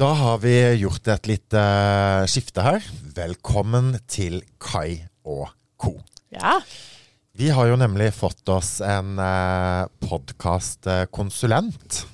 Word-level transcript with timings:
Da 0.00 0.14
har 0.16 0.38
vi 0.38 0.54
gjort 0.80 1.08
et 1.12 1.26
lite 1.28 1.60
eh, 1.60 2.24
skifte 2.24 2.62
her. 2.64 2.80
Velkommen 3.12 3.98
til 4.08 4.38
Kai 4.56 5.04
og 5.28 5.50
co. 5.76 5.92
Ja. 6.32 6.54
Vi 7.36 7.50
har 7.52 7.68
jo 7.68 7.76
nemlig 7.76 8.06
fått 8.16 8.48
oss 8.48 8.78
en 8.80 9.20
uh, 9.20 9.92
podkastkonsulent. 10.00 12.06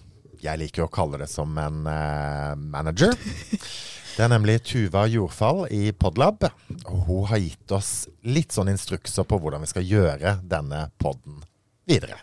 Jeg 0.43 0.59
liker 0.65 0.83
jo 0.83 0.89
å 0.89 0.95
kalle 0.99 1.23
det 1.23 1.31
som 1.31 1.55
en 1.63 1.87
eh, 1.87 2.59
manager. 2.59 3.15
Det 3.55 4.25
er 4.25 4.35
nemlig 4.35 4.65
Tuva 4.67 5.07
Jordfall 5.07 5.69
i 5.71 5.95
Podlab. 5.95 6.43
Og 6.91 7.07
hun 7.07 7.31
har 7.31 7.39
gitt 7.39 7.71
oss 7.71 8.11
litt 8.27 8.51
sånn 8.51 8.75
instrukser 8.75 9.23
på 9.31 9.39
hvordan 9.39 9.63
vi 9.63 9.71
skal 9.71 9.87
gjøre 9.87 10.41
denne 10.43 10.89
podden 10.99 11.39
videre. 11.87 12.19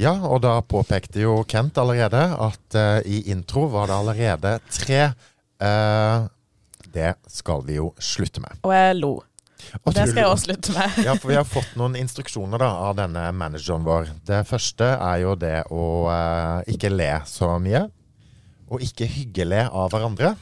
Ja, 0.00 0.16
og 0.26 0.40
da 0.42 0.56
påpekte 0.66 1.22
jo 1.22 1.36
Kent 1.46 1.78
allerede 1.78 2.18
at 2.18 2.76
uh, 2.78 2.98
i 3.06 3.20
intro 3.30 3.68
var 3.70 3.90
det 3.92 4.00
allerede 4.00 4.58
tre 4.72 5.06
Uh, 5.62 6.26
Det 6.94 7.14
skal 7.26 7.62
vi 7.66 7.76
jo 7.78 7.92
slutte 7.98 8.42
med. 8.42 8.58
Og 8.62 8.74
jeg 8.74 8.96
lo. 8.98 9.12
Og 9.82 9.94
Det 9.94 10.04
skal 10.10 10.20
jeg 10.20 10.28
også 10.28 10.44
slutte 10.48 10.74
med. 10.76 10.98
Ja, 11.06 11.14
for 11.14 11.30
vi 11.30 11.38
har 11.38 11.46
fått 11.56 11.76
noen 11.80 11.96
instruksjoner 11.98 12.60
da, 12.60 12.68
av 12.88 12.96
denne 12.98 13.22
manageren 13.32 13.86
vår. 13.86 14.10
Det 14.26 14.42
første 14.46 14.90
er 14.98 15.22
jo 15.22 15.34
det 15.38 15.56
å 15.72 15.84
uh, 16.10 16.60
ikke 16.70 16.92
le 16.92 17.08
så 17.30 17.54
mye. 17.62 17.86
Og 18.70 18.82
ikke 18.84 19.08
hyggele 19.10 19.64
av 19.70 19.94
hverandre. 19.94 20.34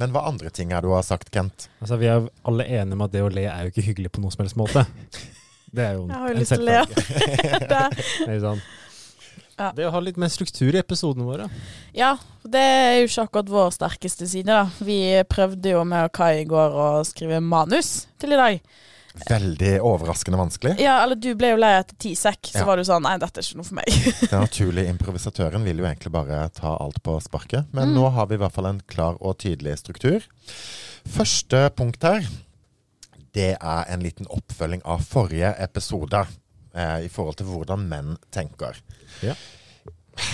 Men 0.00 0.12
hva 0.14 0.24
andre 0.28 0.50
ting 0.52 0.72
er 0.72 0.84
du 0.84 0.90
har 0.94 1.04
sagt, 1.04 1.30
Kent? 1.32 1.68
Altså, 1.80 2.00
vi 2.00 2.08
er 2.08 2.24
alle 2.48 2.64
enige 2.66 2.96
om 2.96 3.04
at 3.04 3.12
det 3.12 3.24
å 3.24 3.30
le 3.32 3.46
er 3.48 3.66
jo 3.66 3.72
ikke 3.72 3.86
hyggelig 3.90 4.12
på 4.14 4.24
noen 4.24 4.32
som 4.32 4.44
helst 4.44 4.58
måte. 4.60 4.84
Det 5.72 5.84
er 5.86 5.94
jo 5.96 6.06
Jeg 6.08 6.16
har 6.18 6.28
jo 6.28 6.34
en 6.34 6.40
lyst 6.40 6.52
til 6.52 6.60
å 6.60 6.64
le. 6.64 6.78
av 6.80 6.88
Det- 8.28 8.62
Ja. 9.62 9.68
Det 9.76 9.84
å 9.86 9.90
ha 9.94 10.00
litt 10.02 10.16
mer 10.18 10.30
struktur 10.32 10.74
i 10.74 10.78
episodene 10.80 11.26
våre. 11.28 11.44
Ja, 11.94 12.14
det 12.42 12.58
er 12.62 12.94
jo 13.02 13.04
ikke 13.06 13.26
akkurat 13.28 13.50
vår 13.52 13.68
sterkeste 13.76 14.26
side, 14.26 14.48
da. 14.48 14.64
Vi 14.82 14.96
prøvde 15.30 15.74
jo 15.76 15.84
med 15.86 16.10
Kai 16.16 16.40
i 16.40 16.46
går 16.48 16.72
å 16.82 16.86
skrive 17.06 17.38
manus 17.44 18.06
til 18.18 18.32
i 18.32 18.40
dag. 18.40 18.60
Veldig 19.28 19.74
overraskende 19.84 20.40
vanskelig. 20.40 20.72
Ja, 20.80 20.96
eller 21.04 21.18
du 21.20 21.28
ble 21.36 21.50
jo 21.52 21.58
lei 21.60 21.74
etter 21.82 21.94
ti 22.00 22.14
sekk, 22.16 22.48
så 22.48 22.62
Ja. 22.62 22.64
var 22.64 22.80
du 22.80 22.82
sånn 22.88 23.02
Nei, 23.04 23.18
dette 23.20 23.38
er 23.38 23.44
ikke 23.44 23.60
noe 23.60 23.68
for 23.68 23.74
meg. 23.74 23.86
Den 24.32 24.40
naturlige 24.40 24.88
improvisatøren 24.96 25.62
vil 25.68 25.76
jo 25.78 25.84
egentlig 25.84 26.12
bare 26.16 26.48
ta 26.56 26.72
alt 26.80 27.02
på 27.04 27.18
sparket. 27.22 27.66
Men 27.72 27.90
Mm. 27.92 27.94
nå 28.00 28.10
har 28.16 28.26
vi 28.26 28.34
i 28.34 28.38
hvert 28.38 28.52
fall 28.56 28.66
en 28.72 28.80
klar 28.88 29.16
og 29.20 29.36
tydelig 29.38 29.76
struktur. 29.78 30.24
Første 31.06 31.68
punkt 31.76 32.02
her, 32.02 32.24
det 33.36 33.54
er 33.56 33.90
en 33.92 34.04
liten 34.04 34.28
oppfølging 34.32 34.82
av 34.88 35.04
forrige 35.08 35.54
episode. 35.64 36.24
Eh, 36.74 37.06
I 37.06 37.10
forhold 37.12 37.38
til 37.40 37.48
hvordan 37.48 37.86
menn 37.88 38.16
tenker. 38.34 38.78
Ja. 39.24 39.36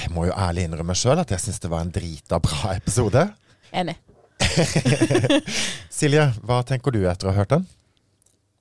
Jeg 0.03 0.11
må 0.15 0.27
jo 0.27 0.35
ærlig 0.35 0.67
innrømme 0.67 0.97
sjøl 0.99 1.21
at 1.23 1.31
jeg 1.31 1.43
syns 1.43 1.61
det 1.63 1.71
var 1.71 1.85
en 1.85 1.93
drita 1.95 2.41
bra 2.43 2.75
episode. 2.75 3.29
Enig. 3.71 3.95
Silje, 5.99 6.25
hva 6.47 6.63
tenker 6.67 6.95
du 6.95 7.05
etter 7.07 7.29
å 7.29 7.35
ha 7.35 7.41
hørt 7.43 7.55
den? 7.55 7.67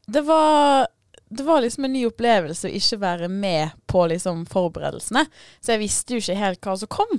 Det 0.07 0.23
var 0.25 0.87
det 1.29 1.43
var 1.43 1.61
liksom 1.61 1.85
en 1.85 1.93
ny 1.93 2.05
opplevelse 2.07 2.69
å 2.69 2.75
ikke 2.77 2.99
være 3.01 3.27
med 3.31 3.75
på 3.91 4.05
liksom 4.07 4.45
forberedelsene. 4.47 5.25
Så 5.59 5.73
jeg 5.73 5.81
visste 5.81 6.15
jo 6.15 6.23
ikke 6.23 6.37
helt 6.39 6.61
hva 6.63 6.75
som 6.79 6.91
kom. 6.91 7.13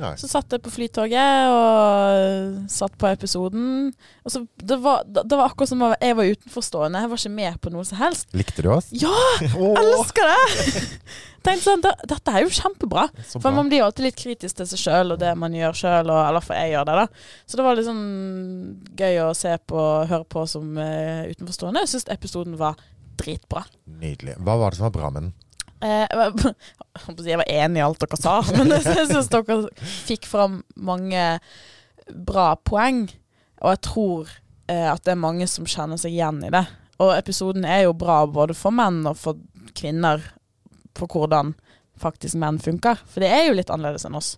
Nei. 0.00 0.12
Så 0.20 0.28
satt 0.28 0.52
jeg 0.52 0.60
på 0.64 0.72
flytoget 0.74 1.52
og 1.54 2.70
satt 2.72 2.96
på 3.00 3.08
episoden. 3.08 3.92
Og 4.24 4.34
så, 4.34 4.44
det, 4.60 4.78
var, 4.84 5.06
det 5.08 5.32
var 5.32 5.48
akkurat 5.48 5.72
som 5.72 5.84
jeg 5.94 6.18
var 6.18 6.32
utenforstående. 6.34 7.04
Jeg 7.06 7.12
var 7.14 7.22
ikke 7.22 7.36
med 7.40 7.60
på 7.64 7.72
noe 7.72 7.86
som 7.88 8.00
helst. 8.02 8.28
Likte 8.36 8.64
du 8.64 8.72
oss? 8.74 8.90
Ja! 8.92 9.14
Jeg 9.44 9.80
Elsker 9.80 10.28
det! 10.28 10.74
Tenkte 11.44 11.66
sånn, 11.66 11.82
Dette 12.08 12.32
er 12.32 12.44
jo 12.46 12.52
kjempebra. 12.56 13.04
For 13.34 13.52
man 13.52 13.68
blir 13.68 13.82
jo 13.82 13.88
alltid 13.88 14.06
litt 14.06 14.16
kritisk 14.16 14.56
til 14.56 14.68
seg 14.70 14.80
sjøl 14.80 15.12
og 15.12 15.20
det 15.20 15.34
man 15.36 15.52
gjør 15.52 15.76
sjøl, 15.76 16.08
eller 16.08 16.44
for 16.44 16.56
jeg 16.56 16.72
gjør 16.72 16.86
det, 16.88 16.94
da. 17.02 17.24
Så 17.44 17.60
det 17.60 17.66
var 17.66 17.76
litt 17.76 17.88
sånn 17.88 18.06
gøy 18.96 19.20
å 19.26 19.28
se 19.36 19.52
på 19.68 19.76
og 19.76 20.08
høre 20.08 20.24
på 20.24 20.46
som 20.48 20.78
eh, 20.80 21.28
utenforstående. 21.34 21.84
Jeg 21.84 21.92
syns 21.92 22.08
episoden 22.16 22.56
var 22.60 22.80
dritbra. 23.20 23.64
Nydelig. 24.00 24.36
Hva 24.44 24.58
var 24.60 24.72
det 24.72 24.80
som 24.80 24.88
var 24.88 24.94
bra 24.96 25.10
med 25.14 25.26
den? 25.26 25.32
Eh, 25.84 26.06
jeg, 26.08 27.36
var, 27.36 27.44
enig 27.64 27.80
i 27.80 27.84
alt 27.84 28.04
dere 28.04 28.20
sa, 28.20 28.38
men 28.56 28.72
jeg 28.76 29.08
syns 29.10 29.30
dere 29.32 29.58
fikk 30.06 30.28
fram 30.30 30.62
mange 30.76 31.26
bra 32.08 32.54
poeng. 32.56 33.06
Og 33.64 33.74
jeg 33.74 33.82
tror 33.88 34.32
eh, 34.70 34.88
at 34.90 35.04
det 35.04 35.14
er 35.14 35.24
mange 35.24 35.48
som 35.50 35.68
kjenner 35.68 36.00
seg 36.00 36.16
igjen 36.16 36.42
i 36.46 36.52
det. 36.54 36.64
Og 37.02 37.14
episoden 37.16 37.66
er 37.66 37.86
jo 37.86 37.96
bra 37.98 38.22
både 38.30 38.56
for 38.56 38.74
menn 38.74 39.02
og 39.08 39.18
for 39.18 39.40
kvinner 39.74 40.22
på 40.94 41.08
hvordan 41.10 41.54
faktisk 42.00 42.38
menn 42.38 42.60
funker. 42.62 43.00
For 43.10 43.24
det 43.24 43.30
er 43.34 43.48
jo 43.48 43.56
litt 43.58 43.72
annerledes 43.72 44.06
enn 44.06 44.18
oss. 44.18 44.34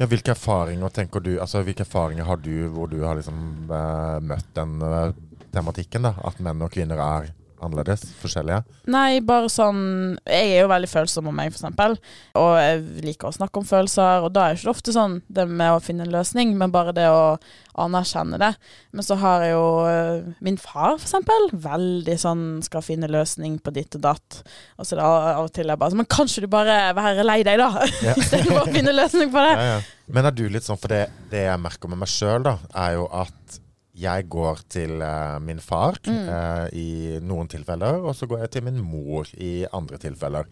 Ja, 0.00 0.08
hvilke 0.08 0.32
erfaringer 0.32 0.90
tenker 0.90 1.20
du 1.20 1.34
Altså, 1.36 1.60
hvilke 1.62 1.84
erfaringer 1.84 2.24
har 2.26 2.40
du 2.40 2.66
hvor 2.72 2.88
du 2.90 3.02
har 3.04 3.18
liksom 3.18 3.70
eh, 3.70 4.18
møtt 4.24 4.48
den 4.56 4.80
eh, 4.82 5.12
tematikken, 5.52 6.08
da? 6.08 6.14
At 6.26 6.40
menn 6.42 6.64
og 6.64 6.72
kvinner 6.74 7.00
er 7.02 7.28
annerledes? 7.62 8.04
Forskjellige? 8.22 8.62
Nei, 8.92 9.20
bare 9.24 9.50
sånn 9.52 9.80
Jeg 10.26 10.52
er 10.52 10.62
jo 10.64 10.70
veldig 10.72 10.90
følsom 10.90 11.30
om 11.30 11.36
meg, 11.38 11.52
eksempel. 11.52 11.96
Og 12.38 12.52
jeg 12.58 12.82
liker 13.06 13.30
å 13.30 13.36
snakke 13.36 13.62
om 13.62 13.68
følelser, 13.68 14.26
og 14.26 14.34
da 14.34 14.46
er 14.46 14.54
det 14.54 14.62
ikke 14.62 14.74
ofte 14.74 14.94
sånn 14.94 15.20
det 15.32 15.46
med 15.48 15.76
å 15.76 15.82
finne 15.82 16.06
en 16.06 16.14
løsning, 16.14 16.56
men 16.58 16.74
bare 16.74 16.94
det 16.96 17.08
å 17.10 17.36
anerkjenne 17.78 18.36
det. 18.40 18.50
Men 18.92 19.06
så 19.06 19.16
har 19.20 19.46
jeg 19.46 19.54
jo 19.54 19.64
øh, 19.88 20.26
min 20.44 20.58
far, 20.60 20.98
eksempel. 20.98 21.48
Veldig 21.64 22.16
sånn 22.20 22.44
skal 22.64 22.84
finne 22.84 23.10
løsning 23.10 23.56
på 23.64 23.72
ditt 23.74 23.96
og 23.96 24.04
datt. 24.04 24.42
Og 24.76 24.84
så 24.86 24.96
er 24.96 25.00
det 25.00 25.08
av 25.08 25.46
og 25.46 25.52
til 25.56 25.72
jeg 25.72 25.80
bare 25.80 25.94
sånn 25.94 26.02
Men 26.02 26.10
kan 26.12 26.28
ikke 26.28 26.44
du 26.44 26.52
bare 26.52 26.76
være 26.98 27.26
lei 27.26 27.40
deg, 27.46 27.62
da? 27.62 27.70
Ja. 28.06 28.16
Istedenfor 28.18 28.64
å 28.66 28.72
finne 28.74 28.94
løsning 28.94 29.30
på 29.32 29.42
det. 29.44 29.52
Ja, 29.56 29.66
ja. 29.76 29.82
Men 30.12 30.28
er 30.28 30.34
du 30.36 30.44
litt 30.50 30.66
sånn, 30.66 30.80
for 30.80 30.92
det, 30.92 31.06
det 31.32 31.46
jeg 31.46 31.60
merker 31.62 31.90
med 31.92 32.02
meg 32.02 32.10
sjøl, 32.10 32.42
da, 32.44 32.56
er 32.84 32.96
jo 32.98 33.06
at 33.22 33.61
jeg 33.94 34.24
går 34.32 34.62
til 34.72 35.02
uh, 35.04 35.36
min 35.44 35.58
far 35.60 35.98
Mm. 36.06 36.28
uh, 36.28 36.66
i 36.72 37.18
noen 37.20 37.48
tilfeller, 37.48 38.00
og 38.00 38.14
så 38.16 38.26
går 38.26 38.38
jeg 38.46 38.50
til 38.56 38.64
min 38.64 38.80
mor 38.80 39.28
i 39.36 39.66
andre 39.72 39.98
tilfeller. 40.00 40.46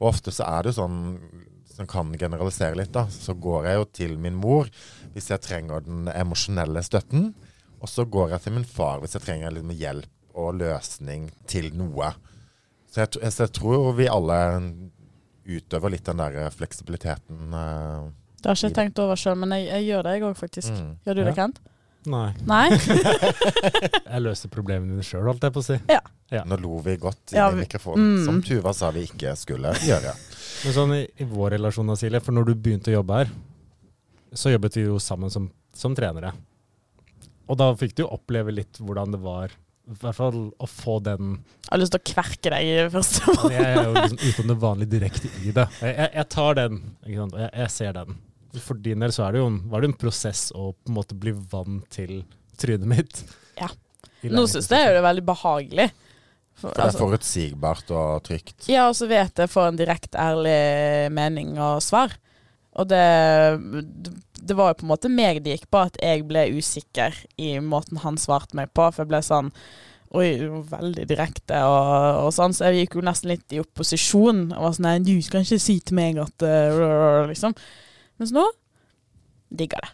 Og 0.00 0.10
ofte 0.12 0.30
så 0.34 0.44
er 0.44 0.62
det 0.68 0.74
sånn, 0.76 1.18
som 1.72 1.86
kan 1.88 2.12
generalisere 2.20 2.76
litt, 2.76 2.92
da, 2.92 3.06
så 3.08 3.32
går 3.34 3.64
jeg 3.70 3.78
jo 3.80 3.84
til 3.96 4.18
min 4.20 4.34
mor 4.36 4.68
hvis 5.14 5.30
jeg 5.32 5.40
trenger 5.40 5.80
den 5.86 6.08
emosjonelle 6.12 6.82
støtten, 6.84 7.30
og 7.80 7.88
så 7.88 8.04
går 8.04 8.34
jeg 8.36 8.44
til 8.44 8.52
min 8.58 8.64
far 8.68 9.00
hvis 9.00 9.16
jeg 9.16 9.24
trenger 9.24 9.50
litt 9.56 9.72
hjelp 9.80 10.36
og 10.38 10.54
løsning 10.60 11.30
til 11.48 11.72
noe. 11.76 12.12
Så 12.92 13.00
jeg, 13.06 13.32
så 13.32 13.46
jeg 13.46 13.52
tror 13.56 13.94
vi 13.96 14.06
alle 14.12 14.36
utøver 15.48 15.90
litt 15.96 16.04
den 16.06 16.20
der 16.20 16.50
fleksibiliteten. 16.54 17.48
Uh, 17.56 18.12
Det 18.42 18.50
har 18.50 18.56
ikke 18.58 18.68
jeg 18.68 18.76
tenkt 18.76 18.98
over 19.02 19.16
sjøl, 19.16 19.36
men 19.38 19.50
jeg, 19.56 19.66
jeg 19.72 19.88
gjør 19.88 20.02
det, 20.06 20.12
jeg 20.18 20.24
òg, 20.28 20.36
faktisk. 20.38 20.72
Mm. 20.76 20.92
Gjør 21.06 21.14
du 21.18 21.22
det, 21.24 21.32
Ja. 21.32 21.38
Kent? 21.40 21.60
Nei. 22.10 22.32
Nei? 22.48 22.66
Jeg 24.12 24.22
løste 24.24 24.48
problemene 24.50 24.96
dine 24.96 25.04
sjøl, 25.06 25.26
holdt 25.30 25.44
jeg 25.46 25.54
på 25.54 25.62
å 25.62 25.66
si. 25.66 25.76
Ja. 25.92 26.00
Nå 26.48 26.56
lo 26.62 26.78
vi 26.82 26.96
godt 27.00 27.30
inn 27.34 27.38
Ja, 27.38 27.46
i 27.50 27.54
vi- 27.54 27.62
mikrofonen, 27.66 28.16
mm. 28.16 28.24
som 28.26 28.40
Tuva 28.42 28.72
sa 28.74 28.90
vi 28.94 29.04
ikke 29.06 29.34
skulle 29.38 29.70
gjøre. 29.86 30.14
Men 30.64 30.74
sånn 30.76 30.94
i, 30.96 31.02
i 31.22 31.26
vår 31.28 31.54
relasjon, 31.58 31.92
Silje, 32.00 32.20
for 32.24 32.34
når 32.34 32.48
du 32.50 32.54
begynte 32.56 32.90
å 32.90 32.96
jobbe 32.98 33.20
her, 33.22 33.30
så 34.34 34.50
jobbet 34.54 34.78
vi 34.80 34.86
jo 34.88 34.96
sammen 35.02 35.30
som, 35.30 35.46
som 35.76 35.94
trenere. 35.94 36.32
Og 37.50 37.58
da 37.60 37.68
fikk 37.76 37.94
du 37.98 38.04
jo 38.06 38.10
oppleve 38.16 38.54
litt 38.54 38.80
hvordan 38.80 39.12
det 39.14 39.20
var, 39.22 39.52
i 39.90 39.96
hvert 39.98 40.14
fall 40.16 40.36
å 40.62 40.66
få 40.70 41.00
den 41.02 41.32
Jeg 41.66 41.72
har 41.72 41.80
lyst 41.82 41.92
til 41.96 42.00
å 42.00 42.06
kverke 42.12 42.52
deg 42.54 42.68
i 42.70 42.76
første. 42.94 43.24
måned. 43.34 43.56
Jeg 43.58 43.66
er 43.66 43.80
jo 43.82 43.94
liksom 43.96 44.20
utenom 44.22 44.52
det 44.54 44.58
vanlige 44.62 44.92
direkte 44.96 45.30
i 45.42 45.50
det. 45.54 45.64
Jeg, 45.82 45.94
jeg, 45.98 46.10
jeg 46.20 46.28
tar 46.34 46.58
den, 46.60 46.78
ikke 47.02 47.18
sant? 47.24 47.34
og 47.36 47.42
jeg, 47.44 47.50
jeg 47.62 47.74
ser 47.78 47.96
den. 47.98 48.20
For 48.60 48.76
din 48.84 49.00
del 49.04 49.12
så 49.14 49.26
er 49.26 49.36
det 49.36 49.42
jo 49.42 49.48
en, 49.48 49.60
var 49.72 49.82
det 49.82 49.92
en 49.92 49.98
prosess 50.00 50.50
å 50.52 50.72
på 50.74 50.92
en 50.92 50.98
måte 50.98 51.16
bli 51.18 51.32
vant 51.32 51.86
til 51.92 52.22
trynet 52.60 52.88
mitt. 52.88 53.22
Ja. 53.58 53.70
Nå 54.28 54.44
syns 54.50 54.68
jeg 54.70 54.86
jo 54.86 54.92
det 54.94 55.00
er 55.00 55.06
veldig 55.08 55.24
behagelig. 55.26 55.88
For, 56.52 56.68
For 56.68 56.76
det 56.76 56.82
er 56.82 56.90
altså, 56.90 57.00
forutsigbart 57.00 57.94
og 57.96 58.10
trygt. 58.26 58.68
ja, 58.70 58.84
og 58.90 58.96
så 58.98 59.08
vet 59.10 59.40
jeg 59.40 59.50
får 59.50 59.70
en 59.70 59.78
direkte, 59.80 60.20
ærlig 60.20 60.58
mening 61.16 61.56
og 61.56 61.80
svar. 61.82 62.12
Og 62.80 62.88
det, 62.88 63.04
det 64.40 64.56
var 64.56 64.72
jo 64.72 64.80
på 64.80 64.86
en 64.86 64.92
måte 64.92 65.10
meg 65.12 65.42
det 65.44 65.56
gikk 65.56 65.70
på, 65.72 65.86
at 65.88 65.98
jeg 66.00 66.24
ble 66.28 66.46
usikker 66.56 67.16
i 67.40 67.56
måten 67.60 68.00
han 68.04 68.20
svarte 68.20 68.56
meg 68.56 68.72
på. 68.76 68.86
For 68.92 69.04
jeg 69.04 69.12
ble 69.12 69.24
sånn 69.26 69.50
Oi, 70.12 70.44
veldig 70.68 71.06
direkte 71.08 71.56
og, 71.64 72.26
og 72.26 72.34
sånn. 72.36 72.52
Så 72.52 72.68
jeg 72.68 72.82
gikk 72.82 72.98
jo 72.98 73.04
nesten 73.06 73.30
litt 73.30 73.54
i 73.56 73.62
opposisjon. 73.62 74.50
Og 74.52 74.66
var 74.66 74.74
sånn 74.76 74.84
Nei, 74.90 74.98
du 75.04 75.14
skal 75.24 75.40
ikke 75.40 75.60
si 75.62 75.78
til 75.80 75.96
meg 75.96 76.20
at 76.20 76.44
uh, 76.44 77.24
Liksom. 77.30 77.56
Mens 78.22 78.30
nå 78.30 78.44
digger 79.50 79.82
det. 79.82 79.88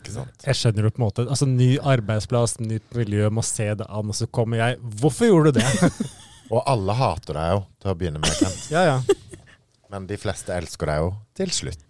Ikke 0.00 0.14
sant? 0.14 0.44
Jeg 0.46 0.56
skjønner 0.56 0.86
det 0.86 0.90
på 0.96 0.98
en 0.98 1.04
måte 1.04 1.24
Altså 1.28 1.46
Ny 1.46 1.76
arbeidsplass, 1.78 2.56
nytt 2.64 2.96
miljø, 2.96 3.28
må 3.30 3.44
se 3.46 3.68
det 3.78 3.84
an, 3.86 4.08
og 4.08 4.16
så 4.18 4.26
kommer 4.26 4.58
jeg 4.58 4.78
Hvorfor 4.80 5.28
gjorde 5.28 5.52
du 5.52 5.60
det? 5.60 5.90
Og 6.52 6.64
alle 6.64 6.96
hater 6.96 7.36
deg 7.36 7.52
jo 7.52 7.60
til 7.80 7.92
å 7.92 7.94
begynne 8.00 8.22
med, 8.24 8.32
Kent. 8.40 8.64
ja, 8.72 8.82
ja. 8.88 8.96
men 9.92 10.08
de 10.08 10.18
fleste 10.20 10.52
elsker 10.52 10.90
deg 10.90 10.98
jo 11.00 11.12
til 11.38 11.52
slutt. 11.54 11.86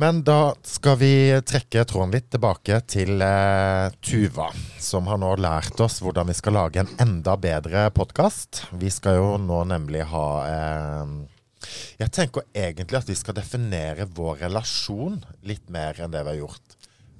Men 0.00 0.22
da 0.24 0.54
skal 0.64 0.96
vi 1.02 1.12
trekke 1.44 1.84
tråden 1.90 2.14
litt 2.16 2.30
tilbake 2.32 2.78
til 2.88 3.20
eh, 3.20 3.92
Tuva, 4.00 4.48
som 4.80 5.10
har 5.10 5.20
nå 5.20 5.34
lært 5.42 5.82
oss 5.84 6.00
hvordan 6.00 6.32
vi 6.32 6.38
skal 6.38 6.56
lage 6.56 6.80
en 6.80 6.94
enda 7.02 7.36
bedre 7.36 7.84
podkast. 7.92 8.64
Vi 8.80 8.88
skal 8.94 9.20
jo 9.20 9.28
nå 9.42 9.60
nemlig 9.68 10.06
ha 10.14 10.26
eh, 10.48 11.12
Jeg 12.00 12.12
tenker 12.14 12.46
egentlig 12.54 13.00
at 13.00 13.10
vi 13.10 13.18
skal 13.18 13.36
definere 13.38 14.08
vår 14.10 14.44
relasjon 14.46 15.20
litt 15.46 15.68
mer 15.72 16.00
enn 16.02 16.14
det 16.14 16.24
vi 16.26 16.34
har 16.34 16.40
gjort. 16.44 16.78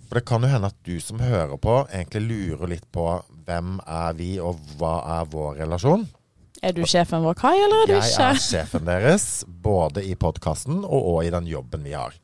For 0.08 0.20
det 0.20 0.26
kan 0.28 0.44
jo 0.44 0.50
hende 0.52 0.68
at 0.68 0.80
du 0.84 0.96
som 1.00 1.22
hører 1.24 1.56
på, 1.56 1.76
egentlig 1.88 2.24
lurer 2.26 2.74
litt 2.74 2.88
på 2.92 3.06
hvem 3.46 3.78
er 3.88 4.18
vi, 4.18 4.34
og 4.44 4.60
hva 4.76 4.98
er 5.20 5.30
vår 5.32 5.62
relasjon? 5.62 6.04
Er 6.62 6.74
du 6.76 6.84
sjefen 6.86 7.24
vår, 7.24 7.34
Kai, 7.40 7.56
eller 7.58 7.80
er 7.82 7.88
du 7.88 7.94
Jeg 7.96 8.18
er 8.22 8.38
sjefen 8.38 8.84
deres, 8.86 9.24
både 9.64 10.04
i 10.06 10.12
podkasten 10.14 10.84
og, 10.84 11.00
og 11.14 11.24
i 11.24 11.32
den 11.32 11.48
jobben 11.50 11.82
vi 11.82 11.96
har. 11.96 12.14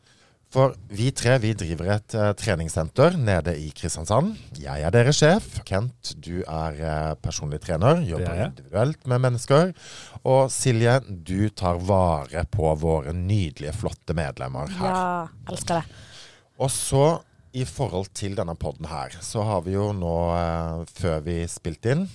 For 0.49 0.73
vi 0.89 1.11
tre 1.13 1.35
vi 1.43 1.51
driver 1.53 1.91
et 1.93 2.15
uh, 2.17 2.31
treningssenter 2.37 3.19
nede 3.21 3.53
i 3.61 3.67
Kristiansand. 3.77 4.33
Jeg 4.57 4.81
er 4.81 4.95
deres 4.95 5.19
sjef. 5.21 5.59
Kent, 5.69 6.15
du 6.25 6.41
er 6.41 6.79
uh, 6.81 7.17
personlig 7.21 7.61
trener. 7.67 8.01
Jobber 8.09 8.33
er 8.33 8.47
individuelt 8.47 9.05
med 9.13 9.21
mennesker. 9.27 9.75
Og 10.25 10.49
Silje, 10.53 10.95
du 11.05 11.51
tar 11.53 11.83
vare 11.85 12.47
på 12.49 12.71
våre 12.81 13.13
nydelige, 13.13 13.75
flotte 13.77 14.17
medlemmer 14.17 14.73
her. 14.79 14.95
Ja, 14.95 15.53
elsker 15.53 15.83
det. 15.83 16.01
Og 16.65 16.73
så 16.73 17.05
i 17.53 17.67
forhold 17.69 18.09
til 18.17 18.33
denne 18.39 18.57
podden 18.57 18.89
her, 18.89 19.19
så 19.25 19.45
har 19.45 19.61
vi 19.69 19.77
jo 19.77 19.91
nå, 19.97 20.17
uh, 20.33 20.89
før 20.97 21.21
vi 21.29 21.43
spilte 21.49 21.93
inn 21.95 22.09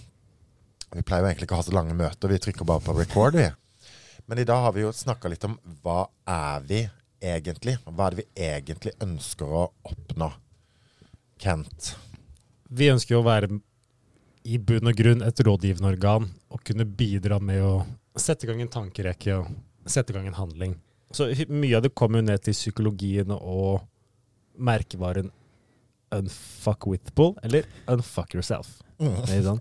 Vi 0.93 1.01
pleier 1.01 1.23
jo 1.25 1.29
egentlig 1.29 1.47
ikke 1.47 1.57
å 1.57 1.61
ha 1.61 1.65
så 1.69 1.73
lange 1.73 1.95
møter, 1.97 2.33
vi 2.33 2.41
trykker 2.41 2.65
bare 2.69 2.81
på 2.85 2.97
record, 2.97 3.37
vi. 3.37 3.47
Men 4.25 4.41
i 4.41 4.45
dag 4.47 4.65
har 4.65 4.73
vi 4.73 4.85
jo 4.85 4.91
snakka 4.93 5.29
litt 5.29 5.45
om 5.45 5.55
hva 5.85 6.05
er 6.29 6.67
vi 6.69 6.83
egentlig? 7.23 7.77
Hva 7.85 8.07
er 8.07 8.15
det 8.15 8.23
vi 8.23 8.47
egentlig 8.47 8.93
ønsker 9.03 9.49
å 9.49 9.67
oppnå? 9.89 10.29
Kent. 11.43 11.93
Vi 12.73 12.89
ønsker 12.91 13.15
jo 13.15 13.21
å 13.23 13.27
være 13.27 13.49
i 14.43 14.59
bunn 14.59 14.89
og 14.91 14.97
grunn 14.99 15.23
et 15.23 15.39
rådgivende 15.45 15.91
organ 15.93 16.27
og 16.51 16.63
kunne 16.67 16.85
bidra 16.87 17.39
med 17.39 17.63
å 17.63 17.75
sette 18.19 18.45
i 18.45 18.49
gang 18.49 18.61
en 18.63 18.71
tankerekke 18.71 19.37
og 19.39 19.89
sette 19.89 20.13
i 20.13 20.17
gang 20.17 20.27
en 20.29 20.39
handling. 20.39 20.75
Så 21.13 21.29
mye 21.49 21.77
av 21.77 21.85
det 21.85 21.93
kommer 21.95 22.21
jo 22.21 22.27
ned 22.27 22.43
til 22.43 22.55
psykologien 22.55 23.31
og 23.35 23.83
merkevaren 24.57 25.31
unfuck 26.13 26.87
withable, 26.87 27.33
eller 27.43 27.65
unfuck 27.89 28.33
yourself. 28.35 28.81
Mm. 29.01 29.59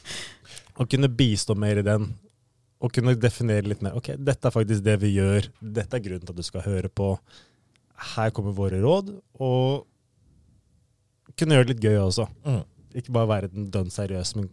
Å 0.80 0.86
kunne 0.86 1.10
bistå 1.10 1.56
mer 1.58 1.80
i 1.80 1.86
den, 1.86 2.12
og 2.80 2.92
kunne 2.96 3.16
definere 3.20 3.68
litt 3.68 3.82
mer. 3.84 3.96
Ok, 3.98 4.14
dette 4.16 4.48
er 4.48 4.54
faktisk 4.54 4.84
det 4.86 4.96
vi 5.02 5.12
gjør, 5.18 5.50
dette 5.60 5.96
er 5.98 6.04
grunnen 6.04 6.24
til 6.24 6.32
at 6.32 6.40
du 6.40 6.46
skal 6.46 6.64
høre 6.64 6.88
på. 6.88 7.12
Her 8.14 8.32
kommer 8.32 8.56
våre 8.56 8.80
råd, 8.80 9.12
og 9.36 9.84
kunne 11.36 11.56
gjøre 11.56 11.68
det 11.68 11.74
litt 11.74 11.84
gøy 11.84 12.00
også. 12.00 12.26
Mm. 12.46 12.62
Ikke 13.00 13.14
bare 13.14 13.30
være 13.34 13.52
den 13.52 13.68
dønn 13.72 13.92
seriøs, 13.92 14.34
men 14.38 14.48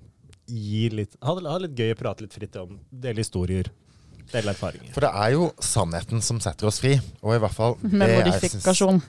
gi 0.47 0.88
litt, 0.94 1.15
ha, 1.24 1.35
det, 1.35 1.47
ha 1.47 1.59
litt 1.63 1.79
gøy 1.79 1.94
prate 2.00 2.25
litt 2.25 2.35
fritt 2.35 2.56
om, 2.59 2.77
dele 2.91 3.24
historier, 3.24 3.71
dele 4.31 4.51
erfaringer. 4.51 4.91
For 4.95 5.07
det 5.07 5.13
er 5.23 5.33
jo 5.38 5.50
sannheten 5.63 6.23
som 6.23 6.39
setter 6.44 6.69
oss 6.69 6.81
fri. 6.83 6.97
Og 7.23 7.38
i 7.38 7.39
hvert 7.44 7.56
fall 7.56 7.77
Med 7.83 8.03
det 8.03 8.12
jeg 8.12 8.27
modifikasjon. 8.27 9.01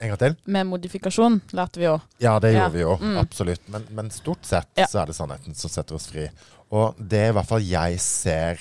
En 0.00 0.08
gang 0.12 0.18
til? 0.20 0.34
Med 0.52 0.66
modifikasjon 0.68 1.38
lærte 1.56 1.80
vi 1.80 1.86
òg. 1.88 2.00
Ja, 2.20 2.38
det 2.38 2.52
Ja. 2.52 2.68
vi 2.68 2.80
jo. 2.82 2.96
Mm. 3.00 3.16
Absolutt. 3.22 3.62
Men, 3.72 3.86
men 3.90 4.10
stort 4.10 4.44
sett 4.44 4.68
Ja. 4.76 4.86
så 4.86 5.02
er 5.02 5.06
det 5.06 5.14
sannheten 5.16 5.54
som 5.56 5.70
setter 5.70 5.94
oss 5.96 6.06
fri. 6.10 6.28
Og 6.70 6.94
det 6.98 7.28
i 7.28 7.32
hvert 7.32 7.46
fall 7.48 7.62
jeg 7.64 7.98
ser, 8.00 8.58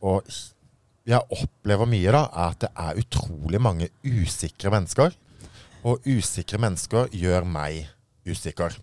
og 0.00 0.24
jeg 1.06 1.20
opplever 1.30 1.86
mye, 1.86 2.12
da, 2.12 2.22
er 2.32 2.50
at 2.54 2.60
det 2.60 2.70
er 2.76 3.00
utrolig 3.02 3.60
mange 3.60 3.88
usikre 4.04 4.70
mennesker. 4.70 5.12
Og 5.84 6.00
usikre 6.06 6.58
mennesker 6.60 7.08
gjør 7.12 7.44
meg 7.44 7.88
usikker. 8.28 8.76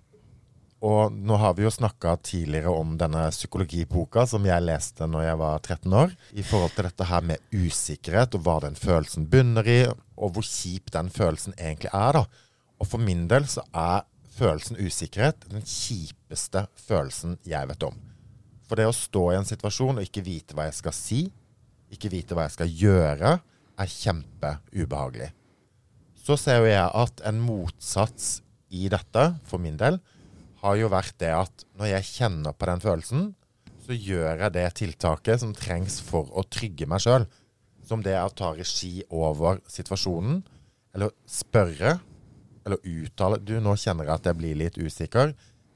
Og 0.85 1.13
nå 1.13 1.37
har 1.41 1.55
vi 1.57 1.63
jo 1.65 1.71
snakka 1.73 2.17
tidligere 2.21 2.69
om 2.69 2.91
denne 3.01 3.23
psykologiboka 3.33 4.27
som 4.29 4.45
jeg 4.45 4.61
leste 4.61 5.07
når 5.09 5.23
jeg 5.25 5.39
var 5.41 5.63
13 5.63 5.95
år, 6.03 6.11
i 6.37 6.43
forhold 6.45 6.75
til 6.75 6.85
dette 6.85 7.07
her 7.09 7.23
med 7.25 7.55
usikkerhet, 7.55 8.37
og 8.37 8.43
hva 8.45 8.59
den 8.67 8.77
følelsen 8.77 9.25
bunner 9.31 9.65
i, 9.65 9.79
og 10.17 10.35
hvor 10.35 10.45
kjip 10.45 10.91
den 10.93 11.09
følelsen 11.13 11.57
egentlig 11.57 11.89
er. 11.93 12.19
da. 12.19 12.45
Og 12.77 12.91
for 12.91 13.01
min 13.01 13.25
del 13.31 13.47
så 13.49 13.65
er 13.73 14.05
følelsen 14.37 14.77
usikkerhet 14.77 15.47
den 15.49 15.65
kjipeste 15.65 16.67
følelsen 16.77 17.39
jeg 17.47 17.69
vet 17.71 17.87
om. 17.87 17.97
For 18.69 18.77
det 18.77 18.85
å 18.85 18.93
stå 18.93 19.23
i 19.31 19.39
en 19.39 19.47
situasjon 19.47 19.97
og 19.97 20.05
ikke 20.05 20.25
vite 20.25 20.53
hva 20.53 20.67
jeg 20.67 20.77
skal 20.77 20.93
si, 20.93 21.21
ikke 21.89 22.11
vite 22.11 22.37
hva 22.37 22.45
jeg 22.45 22.57
skal 22.57 22.75
gjøre, 22.83 23.37
er 23.77 23.93
kjempeubehagelig. 23.93 25.31
Så 26.21 26.35
ser 26.37 26.61
jo 26.61 26.69
jeg 26.69 26.85
at 27.01 27.23
en 27.29 27.41
motsats 27.41 28.41
i 28.69 28.89
dette, 28.91 29.23
for 29.47 29.63
min 29.63 29.77
del, 29.79 30.01
har 30.61 30.77
jo 30.79 30.89
vært 30.91 31.17
det 31.21 31.33
at 31.35 31.65
når 31.77 31.91
jeg 31.91 32.09
kjenner 32.11 32.55
på 32.57 32.69
den 32.69 32.81
følelsen, 32.83 33.27
så 33.87 33.95
gjør 33.95 34.43
jeg 34.43 34.55
det 34.57 34.65
tiltaket 34.81 35.43
som 35.43 35.53
trengs 35.55 35.99
for 36.03 36.31
å 36.35 36.43
trygge 36.51 36.87
meg 36.89 37.03
sjøl. 37.03 37.27
Som 37.87 38.01
det 38.03 38.17
å 38.19 38.33
ta 38.35 38.51
regi 38.55 38.99
over 39.15 39.61
situasjonen, 39.71 40.41
eller 40.97 41.13
spørre, 41.29 41.99
eller 42.67 42.83
uttale 42.83 43.37
Du, 43.39 43.53
nå 43.63 43.77
kjenner 43.79 44.09
jeg 44.09 44.17
at 44.17 44.27
jeg 44.27 44.39
blir 44.41 44.59
litt 44.59 44.75
usikker. 44.75 45.31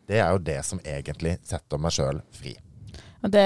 Det 0.10 0.19
er 0.19 0.33
jo 0.33 0.42
det 0.44 0.57
som 0.68 0.81
egentlig 0.83 1.38
setter 1.48 1.80
meg 1.80 1.95
sjøl 1.95 2.19
fri. 2.36 2.57
Det, 3.22 3.45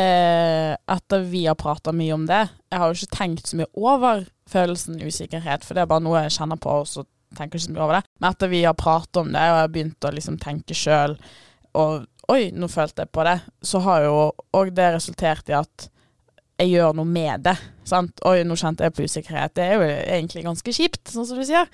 etter 0.88 1.26
vi 1.28 1.44
har 1.46 1.58
prata 1.60 1.92
mye 1.92 2.14
om 2.16 2.22
det 2.30 2.46
Jeg 2.72 2.80
har 2.80 2.88
jo 2.88 2.96
ikke 2.96 3.18
tenkt 3.18 3.50
så 3.50 3.58
mye 3.60 3.68
over 3.76 4.24
følelsen 4.48 5.02
usikkerhet, 5.04 5.66
for 5.68 5.76
det 5.76 5.84
er 5.84 5.90
bare 5.92 6.06
noe 6.06 6.22
jeg 6.24 6.38
kjenner 6.38 6.60
på, 6.62 6.80
og 6.82 6.88
så 6.88 7.04
tenker 7.38 7.60
ikke 7.60 7.68
så 7.68 7.76
mye 7.76 7.86
over 7.86 8.00
det. 8.00 8.06
Men 8.20 8.30
etter 8.32 8.52
vi 8.52 8.64
har 8.66 8.78
pratet 8.80 9.22
om 9.22 9.32
det, 9.34 9.42
og 9.42 9.60
jeg 9.60 9.66
har 9.66 9.74
begynt 9.74 10.08
å 10.08 10.14
liksom 10.16 10.40
tenke 10.42 10.78
sjøl, 10.78 11.18
og 11.76 12.06
oi, 12.32 12.50
nå 12.56 12.70
følte 12.72 13.06
jeg 13.06 13.14
på 13.14 13.26
det, 13.28 13.36
så 13.62 13.82
har 13.86 14.08
jo 14.08 14.16
òg 14.56 14.72
det 14.76 14.94
resultert 14.96 15.52
i 15.52 15.58
at 15.58 15.90
jeg 16.56 16.72
gjør 16.72 16.96
noe 16.96 17.10
med 17.10 17.44
det. 17.46 17.56
Sant? 17.88 18.22
Oi, 18.26 18.40
nå 18.48 18.56
kjente 18.60 18.88
jeg 18.88 18.96
på 18.96 19.06
usikkerhet. 19.06 19.54
Det 19.58 19.64
er 19.66 19.74
jo 19.76 19.88
egentlig 19.88 20.46
ganske 20.46 20.76
kjipt, 20.76 21.04
sånn 21.12 21.28
som 21.28 21.40
du 21.40 21.44
sier. 21.48 21.68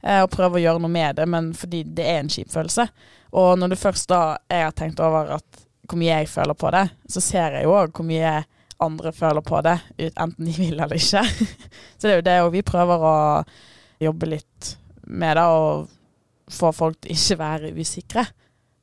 Eh, 0.00 0.22
å 0.22 0.30
prøve 0.30 0.60
å 0.60 0.62
gjøre 0.62 0.82
noe 0.82 0.94
med 0.94 1.18
det, 1.18 1.26
men 1.26 1.50
fordi 1.58 1.82
det 1.82 2.06
er 2.06 2.20
en 2.22 2.30
kjip 2.30 2.52
følelse. 2.54 2.86
Og 3.38 3.56
når 3.58 3.74
det 3.74 3.80
først 3.80 4.08
da 4.12 4.22
jeg 4.46 4.68
har 4.68 4.76
tenkt 4.78 5.02
over 5.02 5.34
at 5.40 5.64
hvor 5.88 5.98
mye 5.98 6.20
jeg 6.20 6.30
føler 6.30 6.54
på 6.58 6.70
det, 6.74 6.84
så 7.10 7.22
ser 7.24 7.58
jeg 7.58 7.66
jo 7.66 7.74
òg 7.74 7.96
hvor 7.96 8.06
mye 8.06 8.36
andre 8.84 9.10
føler 9.12 9.42
på 9.42 9.60
det, 9.66 9.74
enten 10.08 10.46
de 10.46 10.52
vil 10.54 10.76
eller 10.76 10.94
ikke. 10.94 11.24
så 11.98 12.06
det 12.06 12.12
er 12.12 12.20
jo 12.20 12.28
det, 12.28 12.36
og 12.44 12.52
vi 12.54 12.66
prøver 12.66 13.06
å 13.08 13.16
jobbe 13.98 14.30
litt 14.36 14.77
med 15.08 15.38
det, 15.38 15.44
å 15.44 15.86
få 16.52 16.72
folk 16.76 17.00
til 17.02 17.16
ikke 17.16 17.38
være 17.40 17.72
usikre. 17.76 18.26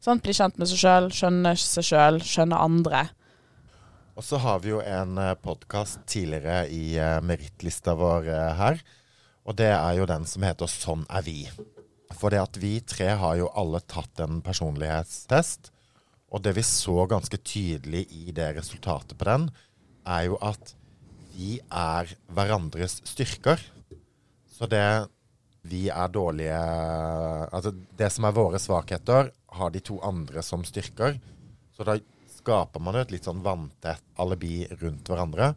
Sånn, 0.04 0.22
Bli 0.22 0.36
kjent 0.38 0.58
med 0.62 0.70
seg 0.70 0.82
sjøl, 0.82 1.08
skjønne 1.14 1.56
seg 1.58 1.88
sjøl, 1.88 2.20
skjønne 2.22 2.60
andre. 2.62 3.06
Og 4.16 4.24
så 4.24 4.40
har 4.40 4.62
vi 4.64 4.72
jo 4.72 4.82
en 4.86 5.18
podkast 5.44 6.06
tidligere 6.08 6.70
i 6.72 6.96
eh, 7.02 7.18
merittlista 7.26 7.98
vår 8.00 8.30
eh, 8.32 8.52
her. 8.60 8.84
Og 9.46 9.58
det 9.60 9.72
er 9.74 9.98
jo 9.98 10.08
den 10.10 10.24
som 10.30 10.46
heter 10.46 10.70
Sånn 10.72 11.04
er 11.12 11.26
vi. 11.26 11.42
For 12.16 12.32
det 12.32 12.40
at 12.44 12.60
vi 12.62 12.78
tre 12.86 13.12
har 13.20 13.36
jo 13.40 13.52
alle 13.58 13.82
tatt 13.84 14.22
en 14.24 14.40
personlighetstest. 14.46 15.72
Og 16.32 16.44
det 16.46 16.56
vi 16.58 16.64
så 16.66 17.06
ganske 17.10 17.38
tydelig 17.44 18.06
i 18.14 18.32
det 18.36 18.54
resultatet 18.58 19.18
på 19.20 19.28
den, 19.28 19.50
er 20.08 20.30
jo 20.30 20.40
at 20.44 20.74
vi 21.36 21.58
er 21.68 22.10
hverandres 22.32 23.02
styrker. 23.08 23.62
Så 24.56 24.68
det 24.72 24.86
vi 25.66 25.88
er 25.90 26.12
dårlige 26.14 26.58
Altså 27.50 27.72
det 27.98 28.10
som 28.14 28.28
er 28.28 28.36
våre 28.36 28.60
svakheter, 28.62 29.32
har 29.56 29.72
de 29.72 29.82
to 29.84 30.00
andre 30.04 30.44
som 30.44 30.66
styrker. 30.68 31.18
Så 31.76 31.88
da 31.88 31.98
skaper 32.36 32.84
man 32.84 32.98
jo 32.98 33.06
et 33.06 33.14
litt 33.16 33.28
sånn 33.28 33.44
vanntett 33.46 34.04
alibi 34.22 34.66
rundt 34.82 35.10
hverandre. 35.10 35.54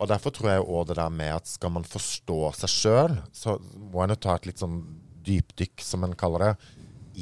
Og 0.00 0.10
derfor 0.10 0.34
tror 0.34 0.50
jeg 0.50 0.64
òg 0.66 0.88
det 0.88 0.98
der 0.98 1.12
med 1.12 1.36
at 1.36 1.48
skal 1.48 1.74
man 1.76 1.86
forstå 1.86 2.38
seg 2.58 2.72
sjøl, 2.72 3.18
så 3.32 3.58
må 3.92 4.02
en 4.02 4.14
jo 4.14 4.20
ta 4.26 4.34
et 4.38 4.48
litt 4.50 4.62
sånn 4.62 4.80
dypdykk, 5.24 5.84
som 5.84 6.04
en 6.04 6.16
kaller 6.18 6.48
det, 6.48 6.54